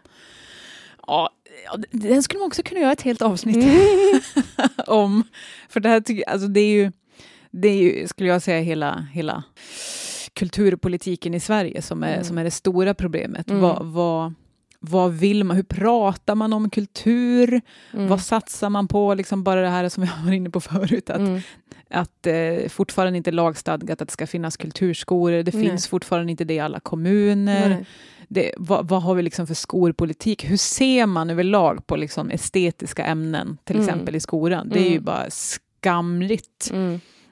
Ja, 1.08 1.30
ja, 1.66 1.78
den 1.92 2.24
skulle 2.24 2.40
man 2.40 2.48
också 2.48 2.64
kunna 2.64 2.80
göra 2.82 2.92
ett 2.92 3.02
helt 3.02 3.22
avsnitt 3.22 3.56
Mm. 3.56 4.22
om. 4.88 5.24
För 5.70 5.80
det 5.80 5.90
här 5.90 6.02
tycker 6.02 6.30
alltså 6.30 6.48
det 6.48 6.60
är 6.60 6.72
ju, 6.72 6.92
det 7.52 7.68
är 7.68 7.76
ju, 7.78 8.08
skulle 8.08 8.30
jag 8.30 8.42
säga, 8.42 8.62
hela, 8.62 9.08
hela 9.14 9.44
kulturpolitiken 10.34 11.34
i 11.34 11.40
Sverige 11.40 11.82
som 11.82 12.04
är, 12.04 12.14
Mm. 12.14 12.24
som 12.24 12.38
är 12.38 12.44
det 12.44 12.52
stora 12.52 12.94
problemet. 12.94 13.50
Mm. 13.50 13.62
Vad, 13.62 13.86
vad, 13.86 14.34
vad 14.84 15.12
vill 15.14 15.44
man? 15.44 15.56
Hur 15.58 15.64
pratar 15.64 16.36
man 16.36 16.54
om 16.54 16.70
kultur? 16.70 17.62
Mm. 17.94 18.08
Vad 18.08 18.22
satsar 18.22 18.70
man 18.70 18.88
på? 18.88 19.14
Liksom 19.14 19.44
bara 19.44 19.62
det 19.62 19.70
här 19.70 19.90
som 19.90 20.04
jag 20.04 20.12
var 20.26 20.32
inne 20.32 20.50
på 20.50 20.62
förut, 20.62 21.10
att, 21.10 21.18
Mm. 21.20 21.42
att 21.90 22.28
eh, 22.28 22.70
fortfarande 22.70 23.18
inte 23.18 23.32
lagstadgat 23.32 24.02
att 24.02 24.08
det 24.08 24.12
ska 24.12 24.28
finnas 24.28 24.58
kulturskolor. 24.58 25.44
Det 25.44 25.54
Nej. 25.54 25.64
finns 25.70 25.88
fortfarande 25.88 26.32
inte 26.32 26.44
det 26.44 26.54
i 26.54 26.60
alla 26.60 26.80
kommuner 26.80 27.70
Nej. 27.70 27.86
det, 28.28 28.54
vad, 28.58 28.88
vad 28.88 29.04
har 29.04 29.16
vi 29.16 29.22
liksom 29.22 29.48
för 29.48 29.54
skolpolitik? 29.54 30.50
Hur 30.50 30.58
ser 30.58 31.06
man 31.06 31.30
överlag 31.30 31.88
på 31.88 31.96
liksom 31.96 32.30
estetiska 32.30 33.06
ämnen, 33.06 33.58
till 33.64 33.76
Mm. 33.76 33.88
exempel 33.88 34.16
i 34.16 34.20
skolan? 34.20 34.70
Det 34.70 34.80
är 34.80 34.84
ju 34.84 34.92
Mm. 34.92 35.04
bara 35.04 35.26
skamligt. 35.30 36.72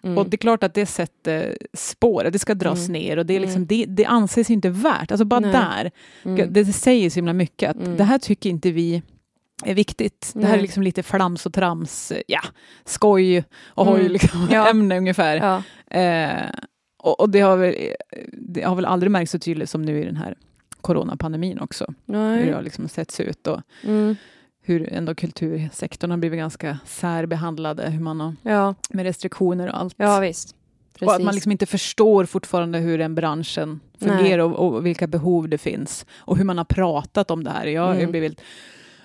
Mm. 0.04 0.18
Och 0.18 0.30
det 0.30 0.36
är 0.36 0.38
klart 0.38 0.64
att 0.64 0.74
det 0.74 0.86
sätter 0.86 1.58
spår, 1.74 2.24
det 2.32 2.40
ska 2.40 2.54
dras 2.56 2.90
Mm. 2.90 3.02
ner 3.02 3.18
och 3.18 3.26
det, 3.26 3.34
är 3.36 3.40
liksom, 3.40 3.56
Mm. 3.56 3.68
det, 3.68 3.86
det 3.86 4.06
anses 4.06 4.50
inte 4.50 4.70
värt. 4.70 5.12
Alltså 5.12 5.26
bara 5.26 5.40
Nej. 5.40 5.52
där, 5.52 5.92
Mm. 6.26 6.54
det 6.54 6.66
säger 6.66 7.10
så 7.10 7.16
himla 7.16 7.34
mycket 7.34 7.70
att 7.70 7.78
Mm. 7.86 7.98
det 7.98 8.04
här 8.04 8.18
tycker 8.20 8.50
inte 8.50 8.72
vi 8.72 9.02
är 9.66 9.74
viktigt. 9.76 10.32
Det 10.34 10.42
här 10.46 10.48
är 10.54 10.58
Nej. 10.58 10.62
liksom 10.62 10.84
lite 10.84 11.04
flams 11.04 11.46
och 11.46 11.54
trams, 11.54 12.14
ja, 12.28 12.42
skoj 12.86 13.44
och 13.66 13.86
hoj 13.86 14.10
liksom, 14.10 14.48
Ja. 14.52 14.68
ämne 14.70 14.98
ungefär. 14.98 15.36
Ja. 15.38 15.64
Eh, 16.00 16.50
och 16.98 17.20
och 17.20 17.30
det, 17.30 17.40
har 17.40 17.58
väl, 17.58 17.76
det 18.34 18.62
har 18.62 18.76
väl 18.76 18.86
aldrig 18.86 19.12
märkts 19.12 19.32
så 19.32 19.40
tydligt 19.40 19.70
som 19.70 19.82
nu 19.82 20.02
i 20.02 20.06
den 20.06 20.18
här 20.18 20.36
coronapandemin 20.82 21.60
också 21.60 21.94
hur 22.08 22.14
det 22.14 22.20
Nej. 22.20 22.52
har 22.52 22.62
liksom 22.62 22.88
setts 22.90 23.20
ut 23.20 23.48
och 23.48 23.62
Mm. 23.84 24.16
Hur 24.70 24.94
ändå 24.94 25.16
kultursektorn 25.16 26.12
har 26.12 26.18
blivit 26.18 26.38
ganska 26.40 26.80
särbehandlade, 26.86 27.90
hur 27.90 28.00
man 28.00 28.20
har, 28.20 28.36
Ja. 28.42 28.76
med 28.90 29.04
restriktioner 29.06 29.68
och 29.68 29.80
allt. 29.80 29.94
ja, 29.98 30.20
visst. 30.20 30.56
Precis. 30.94 31.08
och 31.08 31.16
att 31.16 31.24
man 31.24 31.34
liksom 31.36 31.52
inte 31.52 31.66
förstår 31.66 32.26
fortfarande 32.26 32.78
hur 32.80 32.98
den 32.98 33.16
branschen 33.16 33.80
fungerar 34.00 34.40
och, 34.44 34.68
och 34.76 34.86
vilka 34.86 35.08
behov 35.08 35.50
det 35.50 35.58
finns 35.58 36.06
och 36.18 36.38
hur 36.38 36.46
man 36.46 36.58
har 36.58 36.66
pratat 36.66 37.32
om 37.32 37.44
det 37.44 37.50
här. 37.52 37.66
Jag, 37.66 37.90
Mm. 37.90 38.02
jag, 38.02 38.12
blir 38.12 38.22
väldigt, 38.22 38.42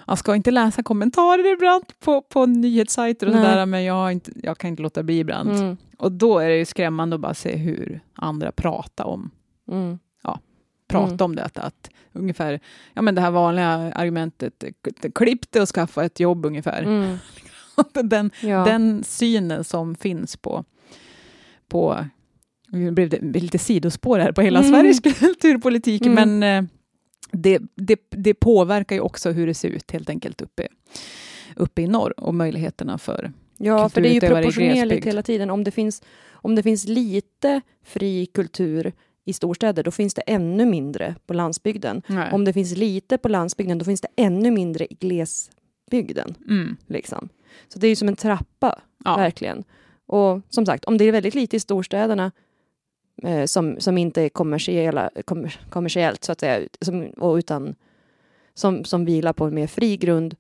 jag 0.07 0.19
ska 0.19 0.35
inte 0.35 0.51
läsa 0.51 0.83
kommentarer 0.83 1.53
ibland 1.53 1.85
på, 2.05 2.23
på 2.23 2.47
nyhetssajter 2.47 3.27
och 3.27 3.33
sådär, 3.33 3.67
men 3.67 3.85
jag, 3.85 4.13
inte, 4.13 4.33
jag 4.43 4.59
kan 4.59 4.69
inte 4.71 4.83
låta 4.83 5.03
bli 5.03 5.19
ibland. 5.19 5.51
Mm. 5.51 5.77
Och 5.99 6.13
då 6.13 6.39
är 6.39 6.49
det 6.49 6.57
ju 6.57 6.65
skrämmande 6.65 7.15
att 7.15 7.21
bara 7.21 7.35
se 7.35 7.57
hur 7.57 8.01
andra 8.15 8.53
pratar 8.53 9.05
om 9.05 9.31
Mm. 9.71 9.99
prata 10.89 11.07
Mm. 11.15 11.25
om 11.25 11.37
det. 11.37 11.45
Att, 11.45 11.59
att 11.59 11.91
ungefär, 12.15 12.61
ja 12.95 13.03
men 13.03 13.15
det 13.15 13.21
här 13.21 13.31
vanliga 13.31 13.69
argumentet, 13.69 14.65
klipp 15.15 15.53
dig 15.53 15.63
och 15.63 15.69
skaffa 15.69 16.05
ett 16.05 16.21
jobb 16.21 16.47
ungefär. 16.47 16.83
Mm. 16.83 17.17
den, 18.09 18.31
Ja. 18.43 18.65
den 18.65 19.05
synen 19.05 19.65
som 19.65 19.95
finns 19.95 20.37
på, 20.37 20.65
på 21.69 22.07
nu 22.69 22.91
blev 22.91 23.09
det 23.09 23.41
lite 23.41 23.59
sidospår 23.59 24.19
här 24.19 24.33
på 24.33 24.41
hela 24.43 24.59
Mm. 24.59 24.71
Sveriges 24.73 25.01
kulturpolitik, 25.19 26.07
Mm. 26.07 26.15
men 26.39 26.65
eh, 26.65 26.71
det, 27.33 27.63
det, 27.75 28.01
det 28.11 28.35
påverkar 28.35 28.97
ju 28.97 29.01
också 29.01 29.31
hur 29.31 29.47
det 29.47 29.55
ser 29.55 29.69
ut 29.69 29.91
helt 29.91 30.11
enkelt 30.11 30.41
uppe, 30.41 30.69
uppe 31.57 31.83
i 31.83 31.87
norr 31.87 32.21
och 32.21 32.35
möjligheterna 32.35 32.99
för 32.99 33.33
Ja, 33.57 33.89
för 33.89 34.01
det 34.01 34.09
är 34.09 34.15
ju 34.15 34.21
proportionerligt 34.21 35.07
hela 35.07 35.23
tiden. 35.23 35.51
Om 35.51 35.65
det, 35.65 35.71
finns, 35.71 36.03
om 36.33 36.55
det 36.55 36.63
finns 36.63 36.87
lite 36.89 37.61
fri 37.85 38.27
kultur 38.27 38.93
i 39.25 39.33
storstäder, 39.33 39.83
då 39.83 39.91
finns 39.91 40.15
det 40.15 40.23
ännu 40.23 40.67
mindre 40.67 41.15
på 41.27 41.35
landsbygden. 41.35 42.03
Nej. 42.07 42.33
Om 42.33 42.45
det 42.45 42.53
finns 42.53 42.77
lite 42.77 43.19
på 43.19 43.29
landsbygden, 43.29 43.79
då 43.79 43.85
finns 43.85 44.01
det 44.01 44.09
ännu 44.17 44.51
mindre 44.51 44.87
i 44.91 44.95
glesbygden. 44.95 46.35
Mm. 46.49 46.77
Liksom. 46.87 47.29
Så 47.69 47.79
det 47.79 47.87
är 47.87 47.89
ju 47.89 47.97
som 47.97 48.09
en 48.09 48.17
trappa, 48.17 48.81
Ja. 49.05 49.17
verkligen. 49.17 49.65
Och 50.07 50.41
som 50.49 50.67
sagt, 50.67 50.85
om 50.85 50.99
det 50.99 51.05
är 51.05 51.13
väldigt 51.13 51.35
lite 51.35 51.57
i 51.57 51.61
storstäderna 51.61 52.33
eh, 53.23 53.45
som, 53.45 53.81
som 53.81 53.99
inte 53.99 54.23
är 54.23 54.29
kommersiella, 54.29 55.11
kommer, 55.25 55.61
kommersiellt, 55.71 56.25
så 56.25 56.33
att 56.33 56.41
säga, 56.41 56.69
som, 56.81 57.07
och 57.07 57.35
utan, 57.35 57.75
som, 58.55 58.85
som 58.85 59.05
vilar 59.05 59.33
på 59.33 59.45
en 59.45 59.55
mer 59.55 59.67
fri 59.67 59.97
grund, 59.97 60.37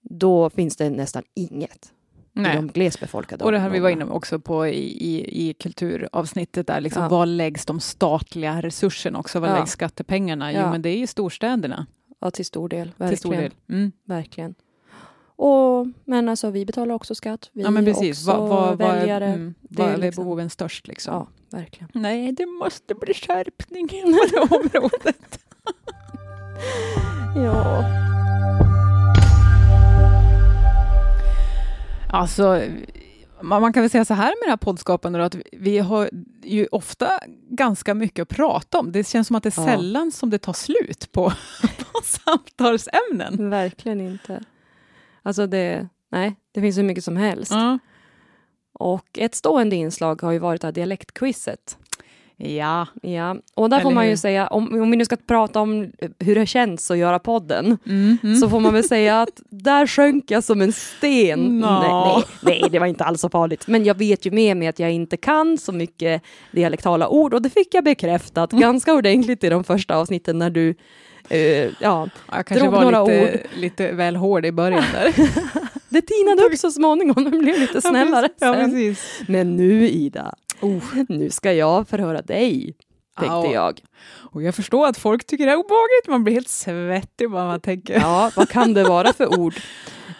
då 0.00 0.50
finns 0.50 0.76
det 0.76 0.90
nästan 0.90 1.22
inget 1.34 1.92
i 2.34 2.40
Nej. 2.40 2.56
de 2.56 2.68
glesbefolkade 2.68 3.44
Och 3.44 3.52
det 3.52 3.58
här 3.58 3.68
vi 3.70 3.78
var 3.80 3.90
inne 3.90 4.04
också 4.04 4.38
på 4.40 4.66
i, 4.66 4.70
i, 4.80 5.48
i 5.50 5.54
kulturavsnittet, 5.54 6.66
där 6.66 6.80
liksom, 6.80 7.02
Ja. 7.02 7.08
var 7.08 7.26
läggs 7.26 7.66
de 7.66 7.80
statliga 7.80 8.60
resurserna 8.62 9.18
också? 9.18 9.40
Var 9.40 9.48
Ja. 9.48 9.54
läggs 9.58 9.70
skattepengarna? 9.70 10.52
Jo, 10.52 10.58
Ja. 10.58 10.70
men 10.70 10.82
det 10.82 10.88
är 10.88 10.96
i 10.96 11.06
storstäderna 11.06 11.86
Ja, 12.20 12.30
till 12.30 12.44
stor 12.46 12.68
del. 12.68 12.86
Verkligen. 12.88 13.08
till 13.08 13.18
stor 13.18 13.32
del. 13.32 13.52
Mm. 13.68 13.92
verkligen. 14.04 14.54
Och, 15.36 15.86
men 16.04 16.28
alltså, 16.28 16.50
vi 16.50 16.66
betalar 16.66 16.94
också 16.94 17.14
skatt. 17.14 17.50
Vi 17.52 17.62
Ja, 17.62 17.70
men 17.70 17.84
precis. 17.84 18.28
också 18.28 18.40
vad- 18.46 18.48
vad 18.78 18.80
är, 18.88 18.96
väljare. 18.98 19.26
mm, 19.26 19.54
Det 19.62 19.82
är 19.82 19.96
liksom- 19.96 20.24
behoven 20.24 20.50
störst? 20.50 20.88
Liksom? 20.88 21.14
Ja, 21.14 21.26
verkligen. 21.58 21.88
Nej, 21.94 22.32
det 22.32 22.46
måste 22.46 22.94
bli 22.94 23.14
skärpning 23.14 23.88
på 23.88 23.94
det 24.32 24.56
området. 24.56 25.38
Ja. 27.36 27.84
Alltså, 32.12 32.62
man, 33.40 33.72
kan 33.72 33.82
väl 33.82 33.90
säga 33.90 34.04
så 34.04 34.14
här 34.14 34.26
med 34.26 34.46
det 34.46 34.50
här 34.50 34.56
poddskapandet 34.56 35.20
då, 35.20 35.24
att 35.24 35.34
vi- 35.34 35.58
vi 35.58 35.78
har 35.78 36.10
ju 36.42 36.66
ofta 36.72 37.10
ganska 37.50 37.94
mycket 37.94 38.22
att 38.22 38.28
prata 38.28 38.78
om. 38.78 38.92
Det 38.92 39.08
känns 39.08 39.26
som 39.26 39.36
att 39.36 39.42
det 39.42 39.58
är 39.58 39.60
Ja. 39.62 39.66
sällan 39.66 40.12
som 40.12 40.30
det 40.30 40.38
tar 40.38 40.52
slut 40.52 41.12
på, 41.12 41.32
på 41.78 42.00
samtalsämnen. 42.04 43.50
Verkligen 43.50 44.00
inte. 44.00 44.42
Alltså 45.22 45.46
det, 45.46 45.88
nej, 46.10 46.34
det 46.52 46.60
finns 46.60 46.78
hur 46.78 46.82
mycket 46.82 47.04
som 47.04 47.16
helst. 47.16 47.52
Ja. 47.52 47.78
Och 48.72 49.18
ett 49.18 49.34
stående 49.34 49.76
inslag 49.76 50.22
har 50.22 50.32
ju 50.32 50.38
varit 50.38 50.60
det 50.60 50.66
här 50.66 50.72
dialektquizet. 50.72 51.78
Ja. 52.42 52.86
Ja, 53.02 53.36
och 53.54 53.70
där 53.70 53.80
får 53.80 53.88
Eller 53.88 53.94
man 53.94 54.04
ju 54.04 54.10
hur? 54.10 54.16
säga, 54.16 54.46
om, 54.46 54.82
om 54.82 54.90
vi 54.90 54.96
nu 54.96 55.04
ska 55.04 55.16
prata 55.16 55.60
om 55.60 55.92
hur 56.18 56.34
det 56.34 56.46
känns 56.46 56.90
att 56.90 56.96
göra 56.98 57.18
podden, 57.18 57.78
Mm, 57.86 58.18
mm. 58.22 58.36
så 58.36 58.48
får 58.48 58.60
man 58.60 58.74
väl 58.74 58.84
säga 58.84 59.22
att 59.22 59.40
där 59.50 59.86
sjönk 59.86 60.30
jag 60.30 60.44
som 60.44 60.60
en 60.60 60.72
sten. 60.72 61.60
Nå. 61.60 61.80
Nej, 61.80 62.24
nej, 62.42 62.58
nej, 62.60 62.70
det 62.70 62.78
var 62.78 62.86
inte 62.86 63.04
alls 63.04 63.20
så 63.20 63.28
farligt. 63.28 63.66
Men 63.66 63.84
jag 63.84 63.98
vet 63.98 64.26
ju 64.26 64.30
med 64.30 64.56
mig 64.56 64.68
att 64.68 64.78
jag 64.78 64.90
inte 64.92 65.16
kan 65.16 65.58
så 65.58 65.72
mycket 65.72 66.22
dialektala 66.50 67.08
ord 67.08 67.34
och 67.34 67.42
det 67.42 67.50
fick 67.50 67.74
jag 67.74 67.84
bekräftat 67.84 68.52
ganska 68.52 68.92
ordentligt 68.94 69.44
i 69.44 69.48
de 69.48 69.64
första 69.64 69.96
avsnitten 69.96 70.38
när 70.38 70.50
du 70.50 70.74
eh, 71.28 71.38
ja, 71.40 71.70
Ja, 71.80 72.08
Jag 72.32 72.46
kanske 72.46 72.66
drog 72.66 72.72
var 72.74 72.82
några 72.82 73.04
lite, 73.04 73.40
lite 73.56 73.92
väl 73.92 74.16
hård 74.16 74.46
i 74.46 74.52
början 74.52 74.84
där. 74.92 75.12
det 75.92 76.02
tinade 76.02 76.42
upp 76.42 76.58
så 76.58 76.70
småningom, 76.70 77.24
den 77.24 77.38
blev 77.38 77.60
lite 77.60 77.80
snällare 77.82 78.28
Ja, 78.40 78.54
sen. 78.54 78.96
Men 79.28 79.56
nu 79.56 79.88
Ida, 79.88 80.34
nu 81.08 81.30
ska 81.30 81.52
jag 81.52 81.88
förhöra 81.88 82.22
dig, 82.22 82.74
tänkte 83.18 83.34
Ja. 83.36 83.52
jag. 83.52 83.80
Och 84.32 84.42
jag 84.42 84.54
förstår 84.54 84.86
att 84.86 84.98
folk 84.98 85.26
tycker 85.26 85.46
det 85.46 85.52
är 85.52 85.56
obehagligt, 85.56 86.08
man 86.08 86.24
blir 86.24 86.34
helt 86.34 86.48
svettig 86.48 87.30
bara 87.30 87.44
man 87.46 87.60
tänker. 87.60 87.94
Ja, 88.00 88.30
vad 88.36 88.48
kan 88.48 88.74
det 88.74 88.84
vara 88.84 89.12
för 89.12 89.40
ord? 89.40 89.54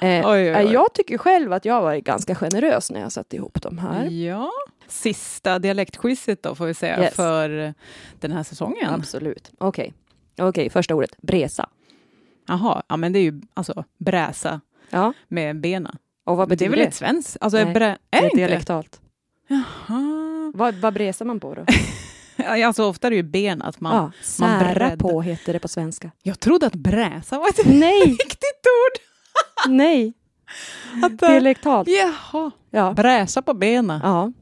Eh, 0.01 0.31
Oj, 0.31 0.55
oj. 0.57 0.73
Jag 0.73 0.93
tycker 0.95 1.19
själv 1.19 1.53
att 1.53 1.65
jag 1.65 1.83
varit 1.83 2.05
ganska 2.05 2.35
generös 2.35 2.91
när 2.91 3.01
jag 3.01 3.13
satt 3.13 3.33
ihop 3.35 3.63
de 3.63 3.79
här. 3.79 4.07
Ja. 4.11 4.51
Sista 4.89 5.59
dialektquizet 5.59 6.43
då 6.43 6.55
får 6.55 6.67
vi 6.67 6.75
säga 6.75 7.03
Yes. 7.03 7.15
för 7.15 7.75
den 8.21 8.33
här 8.33 8.43
säsongen. 8.43 8.95
Absolut. 8.95 9.51
Okej, 9.59 9.95
Okej, 10.41 10.71
första 10.71 10.95
ordet, 10.95 11.11
bresa. 11.23 11.69
Jaha, 12.49 12.83
ja 12.89 12.97
men 12.97 13.13
det 13.13 13.19
är 13.19 13.23
ju 13.23 13.41
alltså 13.55 13.85
bräsa 13.99 14.61
Ja, 14.93 15.13
med 15.29 15.61
benen. 15.61 15.97
och 16.27 16.37
vad 16.37 16.49
Men 16.49 16.59
det 16.59 16.65
är 16.65 16.69
betyder 16.69 16.77
väl 16.85 16.89
ett 16.89 16.95
svenskt? 16.95 17.37
Alltså 17.41 17.65
Nej, 17.65 17.75
brä... 17.75 17.99
Det 18.11 18.17
Är 18.17 18.21
är 18.21 18.25
inte 18.25 18.37
dialektalt. 18.37 19.01
Jaha. 19.49 20.53
Vad, 20.55 20.75
vad 20.75 20.95
bresar 20.95 21.25
man 21.25 21.41
på 21.41 21.55
då? 21.55 21.65
Alltså 22.47 22.85
ofta 22.85 23.07
är 23.07 23.11
det 23.11 23.17
ju 23.17 23.23
ben 23.23 23.63
att 23.63 23.81
man... 23.81 23.95
ja, 23.97 24.03
man 24.03 24.13
sära 24.61 24.75
breddar. 24.75 24.97
på 24.97 25.23
heter 25.23 25.53
det 25.53 25.59
på 25.59 25.69
svenska. 25.69 26.11
Jag 26.23 26.41
trodde 26.41 26.67
att 26.67 26.75
bräsa 26.75 27.39
var 27.39 27.49
ett 27.49 27.67
Nej, 27.67 28.01
riktigt 28.07 28.63
ord. 28.67 28.99
nej, 29.69 30.13
Att, 31.03 31.19
det- 31.19 31.27
dialektalt. 31.29 31.89
Jaha, 31.89 32.51
Ja, 32.71 32.93
bräsa 32.93 33.43
på 33.43 33.55
benen. 33.55 34.01
ja 34.03 34.33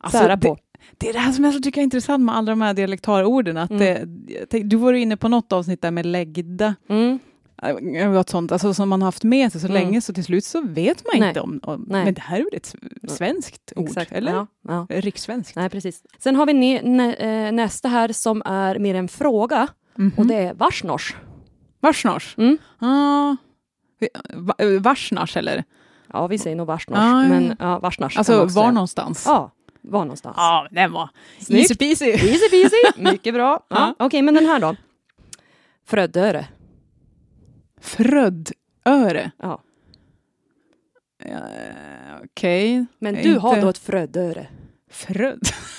Alltså, 0.00 0.18
sära 0.18 0.36
på. 0.36 0.58
det 0.98 1.08
är 1.08 1.12
det 1.12 1.18
här 1.18 1.32
som 1.32 1.44
jag 1.44 1.62
tycker 1.62 1.80
är 1.80 1.84
intressant 1.84 2.24
med 2.24 2.36
alla 2.36 2.52
de 2.52 2.60
här 2.60 2.74
dialektalorden. 2.74 3.56
Att 3.56 3.70
Mm. 3.70 4.06
det, 4.50 4.58
du 4.62 4.76
var 4.76 4.92
inne 4.92 5.16
på 5.16 5.28
något 5.28 5.52
avsnitt 5.52 5.82
där 5.82 5.90
med 5.90 6.06
läggda. 6.06 6.74
Mm. 6.88 7.18
Äh, 7.62 7.74
Något 8.08 8.28
sånt, 8.30 8.52
alltså, 8.52 8.74
som 8.74 8.88
man 8.88 9.02
har 9.02 9.06
haft 9.06 9.24
med 9.24 9.52
sig 9.52 9.60
så 9.60 9.66
Mm. 9.66 9.82
länge 9.82 10.00
så 10.00 10.12
till 10.12 10.24
slut 10.24 10.44
så 10.44 10.60
vet 10.62 11.04
man 11.06 11.20
Nej. 11.20 11.28
inte 11.28 11.40
om, 11.40 11.60
om 11.62 11.84
men 11.88 12.14
det 12.14 12.20
här 12.20 12.40
är 12.40 12.56
ett 12.56 12.74
svenskt 13.08 13.72
ord, 13.76 13.86
Exakt. 13.88 14.12
eller? 14.12 14.32
Ja, 14.32 14.46
ja. 14.68 14.86
Rikssvenskt. 14.90 15.56
Nej, 15.56 15.68
precis. 15.70 16.02
Sen 16.18 16.36
har 16.36 16.46
vi 16.46 16.52
nä, 16.52 16.82
nä, 16.82 17.14
eh, 17.14 17.52
nästa 17.52 17.88
här 17.88 18.12
som 18.12 18.42
är 18.44 18.78
mer 18.78 18.94
en 18.94 19.08
fråga 19.08 19.68
Mhm. 19.94 20.12
och 20.16 20.26
det 20.26 20.34
är 20.34 20.54
varsnors. 20.54 21.16
Varsnars? 21.80 22.34
Mm. 22.38 22.58
Ah, 22.78 23.36
eh, 24.58 24.80
varsnars 24.80 25.36
eller? 25.36 25.64
Ja, 26.12 26.26
vi 26.26 26.38
säger 26.38 26.56
nog 26.56 26.66
varsnors, 26.66 26.98
Ah, 26.98 27.22
ja. 27.22 27.28
men 27.28 27.56
ja, 27.58 27.78
varsnars. 27.78 28.18
Alltså 28.18 28.44
var 28.44 28.72
någonstans? 28.72 29.24
Ja, 29.26 29.50
var 29.82 30.00
någonstans. 30.00 30.34
Ja, 30.36 30.68
den 30.70 30.92
var 30.92 31.10
Snyggt. 31.40 31.60
easy 31.60 31.74
peasy. 31.74 32.04
Easy 32.28 32.48
peasy, 32.50 32.76
mycket 33.12 33.34
bra. 33.34 33.60
Ja. 33.68 33.94
Ja. 33.98 34.06
Okej, 34.06 34.22
men 34.22 34.34
den 34.34 34.46
här 34.46 34.60
då? 34.60 34.76
Frödöre. 35.86 36.46
Fröddöre. 37.80 39.30
Ja. 39.38 39.62
Ja, 41.24 41.40
Okej. 42.24 42.86
Men 42.98 43.14
Jag 43.14 43.24
du 43.24 43.28
inte- 43.28 43.40
har 43.40 43.60
då 43.60 43.68
ett 43.68 43.78
frödöre. 43.78 44.46
Frödd. 44.90 45.40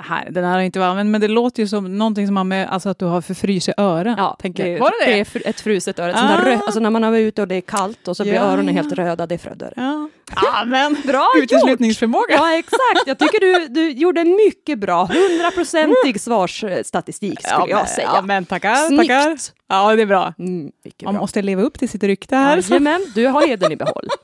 här, 0.00 0.30
den 0.30 0.44
här 0.44 0.50
har 0.50 0.58
jag 0.58 0.66
inte 0.66 0.78
varit 0.78 0.90
använd, 0.90 1.10
men 1.10 1.20
det 1.20 1.28
låter 1.28 1.62
ju 1.62 1.68
som 1.68 1.98
någonting 1.98 2.26
som 2.26 2.36
har 2.36 2.44
med, 2.44 2.68
alltså 2.68 2.88
att 2.88 2.98
du 2.98 3.04
har 3.04 3.20
förfrysa 3.20 3.72
öra. 3.76 4.14
Ja, 4.18 4.36
tänker 4.40 4.64
det, 4.64 4.70
jag. 4.70 4.80
Var 4.80 4.90
det 5.04 5.10
det? 5.12 5.20
är 5.20 5.24
fr- 5.24 5.42
ett 5.44 5.60
fruset 5.60 5.96
där 5.96 6.08
Ah. 6.08 6.40
rö- 6.44 6.60
alltså 6.62 6.80
när 6.80 6.90
man 6.90 7.02
har 7.02 7.10
varit 7.10 7.20
ute 7.22 7.42
och 7.42 7.48
det 7.48 7.54
är 7.54 7.60
kallt 7.60 8.08
och 8.08 8.16
så 8.16 8.22
blir 8.22 8.34
Ja, 8.34 8.40
öronen 8.42 8.74
helt 8.74 8.92
röda, 8.92 9.26
det 9.26 9.34
är 9.34 9.38
frödöre. 9.38 9.72
Ja. 9.76 10.08
ja, 10.42 10.64
men 10.66 10.96
Bra 11.06 11.26
uteslutningsförmåga. 11.42 12.26
Ja, 12.34 12.58
exakt. 12.58 13.06
Jag 13.06 13.18
tycker 13.18 13.40
du, 13.40 13.66
du 13.68 13.90
gjorde 13.90 14.24
mycket 14.24 14.78
bra, 14.78 15.04
hundraprocentig 15.04 16.20
svarsstatistik 16.20 17.40
skulle 17.42 17.60
ja, 17.60 17.66
jag 17.68 17.76
men, 17.76 17.86
säga. 17.86 18.10
Ja, 18.14 18.22
men 18.22 18.44
tackar, 18.44 18.74
Snyggt! 18.74 19.08
tackar. 19.08 19.36
Ja, 19.68 19.96
det 19.96 20.02
är 20.02 20.06
bra. 20.06 20.34
Mm, 20.38 20.70
Man 21.04 21.14
bra. 21.14 21.20
måste 21.20 21.42
leva 21.42 21.62
upp 21.62 21.78
till 21.78 21.88
sitt 21.88 22.02
rykte 22.02 22.36
här. 22.36 22.62
Jajamän, 22.70 23.00
du 23.14 23.26
har 23.26 23.46
hedern 23.46 23.72
i 23.72 23.76
behåll. 23.76 24.08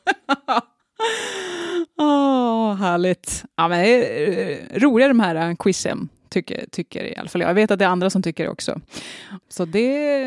Åh, 1.98 2.74
härligt. 2.74 3.44
Ja, 3.56 3.68
men 3.68 3.78
det 3.84 3.88
är 4.24 4.50
eh, 4.50 4.80
roliga 4.80 5.08
de 5.08 5.20
här 5.20 5.48
eh, 5.50 5.54
quizen, 5.56 6.08
tycker, 6.28 6.64
tycker 6.70 7.04
i 7.04 7.16
alla 7.16 7.28
fall 7.28 7.40
jag. 7.40 7.50
Jag 7.50 7.54
vet 7.54 7.70
att 7.70 7.78
det 7.78 7.84
är 7.84 7.88
andra 7.88 8.10
som 8.10 8.22
tycker 8.22 8.44
det 8.44 8.50
också. 8.50 8.80
Så 9.48 9.64
det 9.64 10.20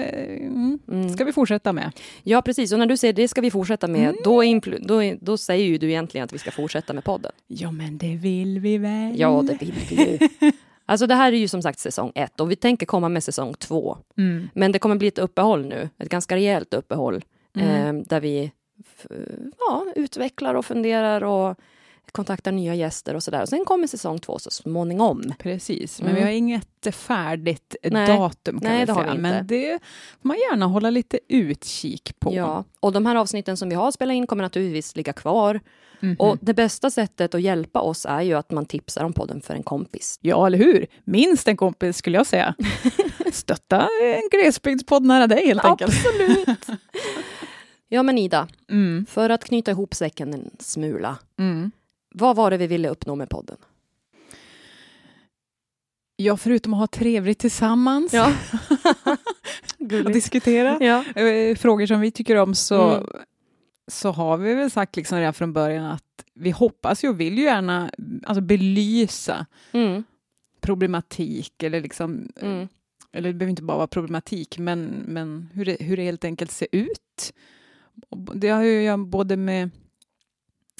mm, 0.45 0.79
Mm. 0.87 1.09
ska 1.09 1.23
vi 1.25 1.33
fortsätta 1.33 1.73
med. 1.73 1.91
Ja, 2.23 2.41
precis. 2.41 2.73
Och 2.73 2.79
när 2.79 2.85
du 2.85 2.97
säger 2.97 3.13
det 3.13 3.27
ska 3.27 3.41
vi 3.41 3.51
fortsätta 3.51 3.87
med, 3.87 4.15
då, 4.23 4.43
impl- 4.43 4.87
då, 4.87 5.03
är- 5.03 5.17
då 5.21 5.37
säger 5.37 5.65
ju 5.65 5.77
du 5.77 5.87
egentligen 5.89 6.25
att 6.25 6.33
vi 6.33 6.37
ska 6.37 6.51
fortsätta 6.51 6.93
med 6.93 7.03
podden. 7.03 7.31
Ja, 7.47 7.71
men 7.71 7.97
det 7.97 8.15
vill 8.15 8.59
vi 8.59 8.77
väl? 8.77 9.13
Ja, 9.19 9.43
det 9.47 9.53
vill 9.61 9.73
vi 9.89 9.95
ju. 9.95 10.51
Alltså 10.89 11.07
det 11.07 11.15
här 11.15 11.31
är 11.33 11.37
ju 11.37 11.47
som 11.47 11.61
sagt 11.61 11.79
säsong 11.79 12.11
ett 12.15 12.39
och 12.39 12.51
vi 12.51 12.55
tänker 12.55 12.85
komma 12.85 13.09
med 13.09 13.23
säsong 13.23 13.53
två. 13.53 13.97
Mm. 14.17 14.49
Men 14.53 14.71
det 14.71 14.79
kommer 14.79 14.95
bli 14.95 15.07
ett 15.07 15.17
uppehåll 15.19 15.65
nu, 15.65 15.89
ett 15.99 16.09
ganska 16.09 16.35
rejält 16.35 16.73
uppehåll 16.73 17.23
Mm. 17.57 17.97
eh, 17.97 18.03
där 18.07 18.19
vi 18.19 18.51
ja, 19.59 19.85
utvecklar 19.95 20.55
och 20.55 20.65
funderar 20.65 21.23
och 21.23 21.55
kontaktar 22.11 22.51
nya 22.51 22.75
gäster 22.75 23.15
och 23.15 23.23
sådär. 23.23 23.45
Sen 23.45 23.65
kommer 23.65 23.87
säsong 23.87 24.19
två 24.19 24.39
så 24.39 24.51
småningom. 24.51 25.33
Precis, 25.39 26.01
men 26.01 26.09
Mm. 26.09 26.19
vi 26.19 26.25
har 26.25 26.31
inget 26.37 26.95
färdigt 26.95 27.75
Nej. 27.83 28.07
datum 28.07 28.59
kan 28.59 28.71
Nej, 28.71 28.85
det 28.85 28.91
har 28.93 29.01
säga. 29.01 29.11
vi 29.13 29.17
inte. 29.17 29.29
Men 29.31 29.47
det 29.47 29.79
får 30.21 30.27
man 30.27 30.37
gärna 30.37 30.65
hålla 30.65 30.89
lite 30.89 31.19
utkik 31.27 32.19
på. 32.19 32.33
Ja, 32.35 32.63
och 32.79 32.91
de 32.91 33.05
här 33.05 33.15
avsnitten 33.15 33.57
som 33.57 33.69
vi 33.69 33.75
har 33.75 33.91
spelat 33.91 34.13
in 34.13 34.27
kommer 34.27 34.43
naturligtvis 34.43 34.95
ligga 34.95 35.13
kvar. 35.13 35.59
Mhm. 35.99 36.15
Och 36.19 36.37
det 36.41 36.53
bästa 36.53 36.89
sättet 36.91 37.35
att 37.35 37.41
hjälpa 37.41 37.79
oss 37.81 38.05
är 38.09 38.21
ju 38.21 38.33
att 38.33 38.51
man 38.51 38.65
tipsar 38.65 39.03
om 39.03 39.13
podden 39.13 39.41
för 39.41 39.53
en 39.53 39.63
kompis. 39.63 40.19
ja, 40.21 40.47
eller 40.47 40.57
hur? 40.57 40.87
Minst 41.03 41.47
en 41.47 41.57
kompis 41.57 41.97
skulle 41.97 42.17
jag 42.17 42.27
säga. 42.27 42.55
Stötta 43.33 43.87
en 44.03 44.29
glesbygdspodd 44.31 45.03
nära 45.03 45.27
dig 45.27 45.47
helt 45.47 45.65
enkelt. 45.65 45.93
Absolut! 45.93 46.79
ja, 47.87 48.03
men 48.03 48.17
Ida, 48.17 48.47
Mm. 48.69 49.05
för 49.05 49.29
att 49.29 49.43
knyta 49.43 49.71
ihop 49.71 49.93
säcken 49.95 50.33
en 50.33 50.49
smula. 50.59 51.17
Mm. 51.39 51.71
Vad 52.15 52.35
var 52.35 52.51
det 52.51 52.57
vi 52.57 52.67
ville 52.67 52.89
uppnå 52.89 53.15
med 53.15 53.29
podden? 53.29 53.57
Ja, 56.15 56.37
förutom 56.37 56.73
att 56.73 56.79
ha 56.79 56.87
trevligt 56.87 57.39
tillsammans 57.39 58.13
Ja. 58.13 58.33
och 60.05 60.11
diskutera 60.11 60.77
ja. 60.83 61.21
eh, 61.21 61.55
frågor 61.55 61.85
som 61.85 62.01
vi 62.01 62.11
tycker 62.11 62.35
om 62.35 62.55
så, 62.55 62.81
Mm. 62.93 63.07
så 63.91 64.11
har 64.11 64.37
vi 64.37 64.53
väl 64.53 64.71
sagt 64.71 64.95
liksom 64.95 65.17
redan 65.17 65.33
från 65.33 65.53
början 65.53 65.85
att 65.85 66.03
vi 66.33 66.51
hoppas 66.51 67.03
ju 67.03 67.09
och 67.09 67.19
vill 67.19 67.37
ju 67.37 67.43
gärna 67.43 67.91
alltså, 68.23 68.41
belysa 68.41 69.45
Mm. 69.71 70.03
problematik 70.61 71.63
eller 71.63 71.81
liksom 71.81 72.31
Mm. 72.41 72.67
eller 73.11 73.29
det 73.29 73.33
behöver 73.33 73.49
inte 73.49 73.63
bara 73.63 73.77
vara 73.77 73.87
problematik, 73.87 74.57
men, 74.57 74.85
men 75.07 75.49
hur, 75.53 75.65
det, 75.65 75.77
hur 75.79 75.97
det 75.97 76.03
helt 76.03 76.25
enkelt 76.25 76.51
ser 76.51 76.67
ut. 76.71 77.33
Det 78.35 78.49
har 78.49 78.63
ju 78.63 78.77
att 78.79 78.83
göra 78.85 78.97
både 78.97 79.37
med 79.37 79.69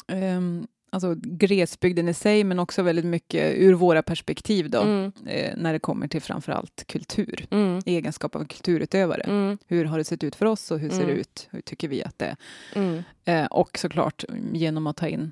um, 0.07 0.67
alltså 0.89 1.15
glesbygden 1.15 2.07
i 2.09 2.13
sig, 2.13 2.43
men 2.43 2.59
också 2.59 2.81
väldigt 2.81 3.05
mycket 3.05 3.53
ur 3.57 3.73
våra 3.73 4.03
perspektiv 4.03 4.69
då, 4.69 4.81
Mm. 4.81 5.11
eh, 5.25 5.53
när 5.57 5.73
det 5.73 5.79
kommer 5.79 6.07
till 6.07 6.21
framförallt 6.21 6.83
kultur, 6.87 7.47
Mm. 7.51 7.79
egenskap 7.85 8.35
av 8.35 8.45
kulturutövare. 8.45 9.21
Mm. 9.21 9.57
Hur 9.67 9.85
har 9.85 9.97
det 9.97 10.03
sett 10.03 10.23
ut 10.23 10.35
för 10.35 10.45
oss 10.45 10.71
och 10.71 10.79
hur 10.79 10.89
ser 10.89 10.97
det 10.97 11.03
Mm. 11.03 11.17
ut? 11.17 11.47
Hur 11.51 11.61
tycker 11.61 11.87
vi 11.87 12.03
att 12.03 12.19
det 12.19 12.25
är? 12.25 12.35
Mm. 12.75 13.03
Eh, 13.25 13.45
och 13.45 13.77
såklart 13.77 14.23
mm, 14.29 14.55
genom 14.55 14.87
att 14.87 14.97
ta 14.97 15.07
in 15.07 15.31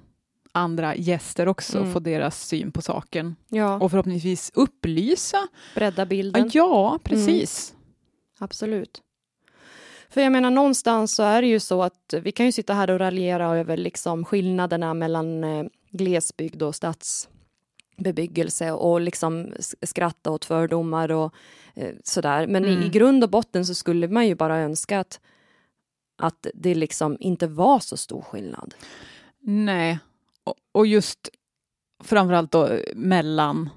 andra 0.52 0.96
gäster 0.96 1.48
också, 1.48 1.78
Mm. 1.78 1.94
få 1.94 2.00
deras 2.00 2.48
syn 2.48 2.72
på 2.72 2.82
saken. 2.82 3.36
Ja, 3.50 3.80
Och 3.80 3.92
förhoppningsvis 3.92 4.52
upplysa. 4.54 5.48
bredda 5.76 6.06
bilden. 6.06 6.50
ja 6.54 7.00
precis. 7.04 7.74
Absolut. 8.40 9.02
För 10.10 10.22
jag 10.22 10.32
menar 10.32 10.52
någonstans 10.52 11.16
så 11.16 11.24
är 11.24 11.42
det 11.42 11.48
ju 11.48 11.60
så 11.60 11.84
att 11.84 12.14
vi 12.22 12.32
kan 12.32 12.46
ju 12.46 12.52
sitta 12.52 12.74
här 12.74 12.90
och 12.92 13.00
raljera 13.00 13.58
över 13.58 13.78
liksom 13.78 14.26
skillnaderna 14.26 14.94
mellan 14.94 15.44
eh, 15.44 15.66
glesbygd 15.92 16.62
och 16.62 16.76
stadsbebyggelse 16.76 18.72
och 18.72 19.02
liksom 19.02 19.54
skratta 19.82 20.32
åt 20.32 20.46
fördomar 20.46 21.12
och 21.12 21.34
eh, 21.74 21.94
sådär. 22.04 22.48
Men 22.48 22.66
i, 22.66 22.72
Mm. 22.74 22.84
i 22.84 22.90
grund 22.90 23.24
och 23.24 23.30
botten 23.30 23.66
så 23.66 23.76
skulle 23.76 24.08
man 24.08 24.28
ju 24.28 24.36
bara 24.36 24.58
önska 24.58 25.00
att, 25.00 25.20
att 26.18 26.48
det 26.54 26.76
liksom 26.76 27.18
inte 27.20 27.48
var 27.48 27.80
så 27.80 27.98
stor 27.98 28.22
skillnad. 28.22 28.76
Nej, 29.42 30.00
och, 30.44 30.56
och 30.72 30.88
just 30.88 31.30
framförallt 32.04 32.52
då 32.52 32.70
mellan 32.96 33.70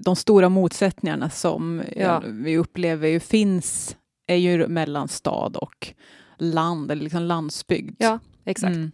de 0.00 0.16
stora 0.16 0.48
motsättningarna 0.48 1.30
som 1.30 1.82
Ja. 1.96 2.02
ja, 2.02 2.22
vi 2.26 2.58
upplever 2.58 3.08
ju 3.08 3.20
finns 3.20 3.96
är 4.30 4.36
ju 4.36 4.68
mellan 4.68 5.08
stad 5.08 5.56
och 5.56 5.94
land 6.38 6.90
eller 6.90 7.02
liksom 7.02 7.22
landsbygd. 7.22 7.96
Ja, 7.98 8.18
exakt. 8.44 8.76
Mm. 8.76 8.92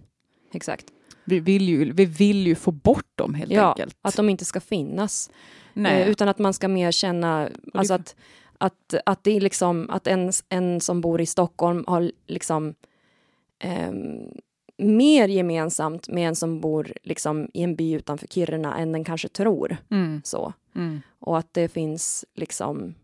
exakt. 0.52 0.86
Vi, 1.24 1.40
vill 1.40 1.68
ju, 1.68 1.92
vi 1.92 2.04
vill 2.04 2.46
ju 2.46 2.54
få 2.54 2.70
bort 2.70 3.10
dem 3.14 3.34
helt 3.34 3.52
ja, 3.52 3.68
enkelt. 3.68 3.96
att 4.02 4.16
de 4.16 4.28
inte 4.28 4.44
ska 4.44 4.60
finnas. 4.60 5.30
Nej. 5.72 6.02
Eh, 6.02 6.08
utan 6.08 6.28
att 6.28 6.38
man 6.38 6.54
ska 6.54 6.68
mer 6.68 6.90
känna, 6.90 7.48
alltså 7.74 7.94
att, 7.94 8.16
att, 8.58 8.94
att 9.06 9.24
det 9.24 9.36
är 9.36 9.40
liksom, 9.40 9.90
att 9.90 10.06
en, 10.06 10.32
en 10.48 10.80
som 10.80 11.00
bor 11.00 11.20
i 11.20 11.26
Stockholm 11.26 11.84
har 11.86 12.12
liksom 12.26 12.74
ehm, 13.58 14.30
mer 14.78 15.28
gemensamt 15.28 16.08
med 16.08 16.28
en 16.28 16.36
som 16.36 16.60
bor 16.60 16.92
liksom 17.02 17.48
i 17.54 17.62
en 17.62 17.76
by 17.76 17.92
utanför 17.92 18.26
Kiruna 18.26 18.78
än 18.78 18.92
den 18.92 19.04
kanske 19.04 19.28
tror. 19.28 19.76
mm. 19.90 20.20
Så. 20.24 20.52
Mm. 20.74 21.00
Och 21.18 21.38
att 21.38 21.54
det 21.54 21.68
finns 21.68 22.24
liksom 22.34 22.94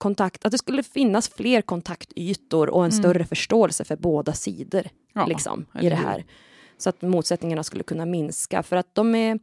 kontakt, 0.00 0.44
att 0.46 0.52
det 0.52 0.58
skulle 0.58 0.82
finnas 0.82 1.28
fler 1.28 1.62
kontaktytor 1.62 2.70
och 2.70 2.84
en 2.84 2.90
Mm. 2.90 3.02
större 3.02 3.24
förståelse 3.24 3.84
för 3.84 3.96
båda 3.96 4.32
sidor 4.32 4.82
Ja, 5.12 5.26
liksom, 5.26 5.66
i 5.80 5.88
det 5.88 5.94
här. 5.94 6.24
Så 6.78 6.88
att 6.88 7.02
motsättningarna 7.02 7.62
skulle 7.62 7.84
kunna 7.84 8.06
minska 8.06 8.62
för 8.62 8.76
att 8.76 8.94
de 8.94 9.14
är 9.14 9.38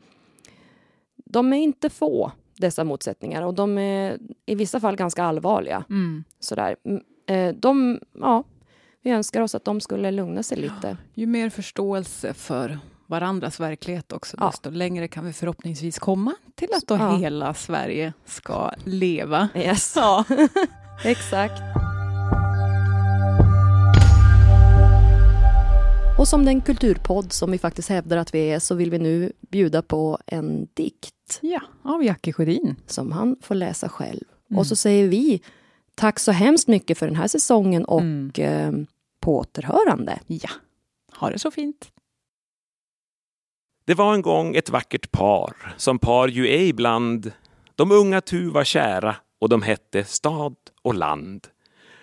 de 1.26 1.54
är 1.54 1.58
inte 1.58 1.90
få, 1.90 2.32
dessa 2.58 2.84
motsättningar 2.84 3.42
och 3.42 3.54
de 3.54 3.78
är 3.78 4.18
i 4.46 4.56
vissa 4.56 4.80
fall 4.80 4.96
ganska 4.96 5.24
allvarliga. 5.24 5.84
Mm. 5.90 6.24
Sådär. 6.40 6.76
Eh, 7.28 7.54
De, 7.56 8.00
ja, 8.20 8.44
vi 9.02 9.12
önskar 9.12 9.42
oss 9.42 9.56
att 9.56 9.66
de 9.66 9.82
skulle 9.82 10.12
lugna 10.12 10.44
sig 10.44 10.58
lite. 10.58 10.98
Ju 11.14 11.26
mer 11.26 11.50
förståelse 11.50 12.34
för 12.34 12.80
varandras 13.08 13.60
verklighet 13.60 14.12
också, 14.12 14.38
Ja. 14.40 14.48
desto 14.48 14.70
längre 14.70 15.08
kan 15.08 15.26
vi 15.26 15.34
förhoppningsvis 15.34 16.00
komma 16.00 16.34
till 16.56 16.70
att 16.74 16.88
då 16.88 16.96
Ja. 16.96 17.18
hela 17.18 17.54
Sverige 17.54 18.14
ska 18.26 18.72
leva. 18.86 19.50
Yes, 19.56 19.94
Ja. 19.96 20.24
exakt. 21.04 21.62
Och 26.20 26.28
som 26.28 26.46
den 26.46 26.62
kulturpodd 26.62 27.34
som 27.34 27.52
vi 27.52 27.58
faktiskt 27.58 27.90
hävdar 27.90 28.18
att 28.18 28.34
vi 28.34 28.40
är 28.40 28.60
så 28.60 28.76
vill 28.76 28.92
vi 28.92 29.00
nu 29.00 29.32
bjuda 29.52 29.82
på 29.82 30.18
en 30.26 30.68
dikt 30.74 31.40
ja, 31.42 31.62
av 31.84 32.04
Jackie 32.04 32.34
Sjödin. 32.34 32.76
som 32.88 33.12
han 33.12 33.36
får 33.42 33.56
läsa 33.56 33.90
själv. 33.90 34.24
Mm. 34.50 34.60
Och 34.60 34.68
så 34.68 34.76
säger 34.76 35.08
vi 35.08 35.42
tack 35.96 36.20
så 36.20 36.32
hemskt 36.32 36.68
mycket 36.68 36.98
för 36.98 37.06
den 37.08 37.16
här 37.16 37.28
säsongen 37.28 37.86
och 37.86 38.02
Mm. 38.02 38.32
eh, 38.36 38.72
på 39.20 39.38
återhörande. 39.38 40.20
Ja, 40.28 40.50
ha 41.20 41.30
det 41.30 41.40
så 41.40 41.52
fint. 41.52 41.88
Det 43.88 43.94
var 43.94 44.14
en 44.14 44.22
gång 44.22 44.56
ett 44.56 44.70
vackert 44.70 45.12
par, 45.12 45.54
som 45.78 46.00
par 46.00 46.28
ju 46.28 46.48
är 46.48 46.62
ibland. 46.62 47.32
De 47.76 47.92
unga 47.92 48.22
tu 48.22 48.50
var 48.50 48.64
kära 48.64 49.16
och 49.42 49.50
de 49.50 49.62
hette 49.62 50.04
Stad 50.04 50.56
och 50.82 50.96
Land. 50.96 51.48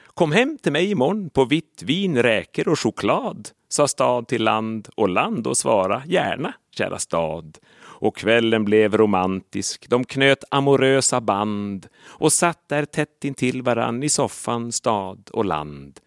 Kom 0.06 0.32
hem 0.32 0.58
till 0.62 0.72
mig 0.72 0.90
imorgon 0.90 1.30
på 1.30 1.44
vitt 1.44 1.82
vin, 1.82 2.22
räkor 2.22 2.68
och 2.68 2.78
choklad, 2.78 3.48
sa 3.68 3.88
stad 3.88 4.28
till 4.28 4.44
land 4.44 4.88
och 4.96 5.08
land 5.08 5.46
och 5.46 5.56
svara 5.56 6.02
gärna, 6.06 6.54
kära 6.70 6.98
stad. 6.98 7.58
Och 7.76 8.16
kvällen 8.16 8.64
blev 8.64 8.96
romantisk, 8.96 9.86
de 9.88 10.04
knöt 10.04 10.44
amorösa 10.50 11.20
band 11.20 11.86
och 12.04 12.32
satt 12.32 12.68
där 12.68 12.84
tätt 12.84 13.24
intill 13.24 13.62
varann 13.62 14.02
i 14.02 14.08
soffan, 14.08 14.72
stad 14.72 15.30
och 15.32 15.44
land. 15.44 16.00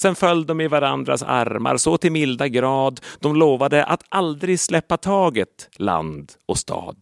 Sen 0.00 0.14
föll 0.14 0.46
de 0.46 0.60
i 0.60 0.68
varandras 0.68 1.22
armar 1.22 1.76
så 1.76 1.96
till 1.98 2.12
milda 2.12 2.48
grad 2.48 3.00
de 3.20 3.36
lovade 3.36 3.84
att 3.84 4.02
aldrig 4.08 4.60
släppa 4.60 4.96
taget, 4.96 5.68
land 5.76 6.32
och 6.46 6.58
stad. 6.58 6.96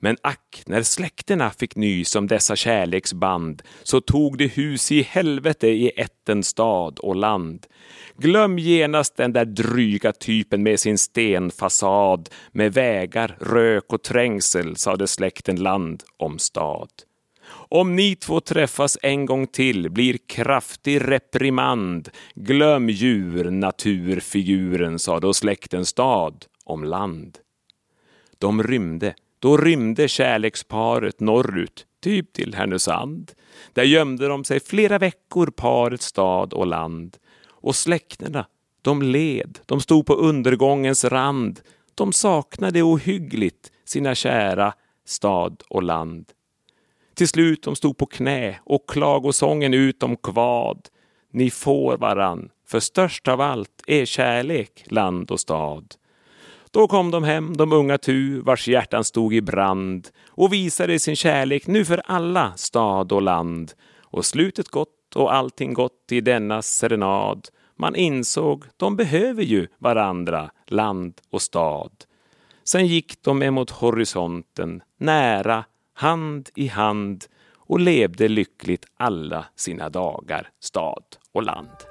Men 0.00 0.16
ack, 0.22 0.62
när 0.66 0.82
släkterna 0.82 1.50
fick 1.50 1.76
nys 1.76 2.16
om 2.16 2.26
dessa 2.26 2.56
kärleksband 2.56 3.62
så 3.82 4.00
tog 4.00 4.38
det 4.38 4.46
hus 4.46 4.92
i 4.92 5.02
helvete 5.02 5.68
i 5.68 5.90
ätten 5.96 6.42
stad 6.42 6.98
och 6.98 7.16
land. 7.16 7.66
Glöm 8.16 8.58
genast 8.58 9.16
den 9.16 9.32
där 9.32 9.44
dryga 9.44 10.12
typen 10.12 10.62
med 10.62 10.80
sin 10.80 10.98
stenfasad 10.98 12.28
med 12.52 12.74
vägar, 12.74 13.36
rök 13.40 13.92
och 13.92 14.02
trängsel, 14.02 14.76
sade 14.76 15.06
släkten 15.06 15.56
land 15.56 16.02
om 16.16 16.38
stad. 16.38 16.88
Om 17.70 17.96
ni 17.96 18.16
två 18.16 18.40
träffas 18.40 18.98
en 19.02 19.26
gång 19.26 19.46
till 19.46 19.90
blir 19.90 20.18
kraftig 20.26 21.08
reprimand. 21.08 22.08
Glöm 22.34 22.88
djur, 22.88 23.50
naturfiguren, 23.50 24.98
sa 24.98 25.20
då 25.20 25.34
släkten 25.34 25.86
stad 25.86 26.44
om 26.64 26.84
land. 26.84 27.38
De 28.38 28.62
rymde, 28.62 29.14
då 29.38 29.56
rymde 29.56 30.08
kärleksparet 30.08 31.20
norrut, 31.20 31.86
typ 32.02 32.32
till 32.32 32.54
Härnösand. 32.54 33.32
Där 33.72 33.84
gömde 33.84 34.28
de 34.28 34.44
sig 34.44 34.60
flera 34.60 34.98
veckor, 34.98 35.46
paret 35.46 36.02
stad 36.02 36.52
och 36.52 36.66
land. 36.66 37.16
Och 37.48 37.76
släkterna, 37.76 38.46
de 38.82 39.02
led, 39.02 39.58
de 39.66 39.80
stod 39.80 40.06
på 40.06 40.14
undergångens 40.14 41.04
rand. 41.04 41.60
De 41.94 42.12
saknade 42.12 42.82
ohyggligt 42.82 43.72
sina 43.84 44.14
kära 44.14 44.74
stad 45.04 45.62
och 45.68 45.82
land. 45.82 46.32
Till 47.18 47.28
slut 47.28 47.62
de 47.62 47.76
stod 47.76 47.98
på 47.98 48.06
knä 48.06 48.58
och 48.64 48.88
klagosången 48.88 49.74
ut 49.74 50.02
om 50.02 50.16
kvad. 50.16 50.88
Ni 51.32 51.50
får 51.50 51.96
varann, 51.96 52.50
för 52.66 52.80
störst 52.80 53.28
av 53.28 53.40
allt 53.40 53.82
är 53.86 54.04
kärlek, 54.04 54.84
land 54.86 55.30
och 55.30 55.40
stad. 55.40 55.94
Då 56.70 56.88
kom 56.88 57.10
de 57.10 57.24
hem, 57.24 57.56
de 57.56 57.72
unga 57.72 57.98
tu, 57.98 58.40
vars 58.40 58.68
hjärtan 58.68 59.04
stod 59.04 59.34
i 59.34 59.40
brand 59.40 60.08
och 60.28 60.52
visade 60.52 60.98
sin 60.98 61.16
kärlek 61.16 61.66
nu 61.66 61.84
för 61.84 62.02
alla, 62.04 62.52
stad 62.56 63.12
och 63.12 63.22
land. 63.22 63.72
Och 64.00 64.24
slutet 64.24 64.68
gott 64.68 65.16
och 65.16 65.34
allting 65.34 65.74
gott 65.74 66.12
i 66.12 66.20
denna 66.20 66.62
serenad. 66.62 67.48
Man 67.76 67.96
insåg, 67.96 68.64
de 68.76 68.96
behöver 68.96 69.42
ju 69.42 69.66
varandra, 69.78 70.50
land 70.66 71.20
och 71.30 71.42
stad. 71.42 71.92
Sen 72.64 72.86
gick 72.86 73.22
de 73.22 73.42
emot 73.42 73.70
horisonten, 73.70 74.82
nära, 74.98 75.64
hand 75.98 76.48
i 76.54 76.66
hand 76.66 77.24
och 77.56 77.80
levde 77.80 78.28
lyckligt 78.28 78.86
alla 78.96 79.46
sina 79.56 79.88
dagar, 79.88 80.50
stad 80.60 81.04
och 81.32 81.42
land. 81.42 81.87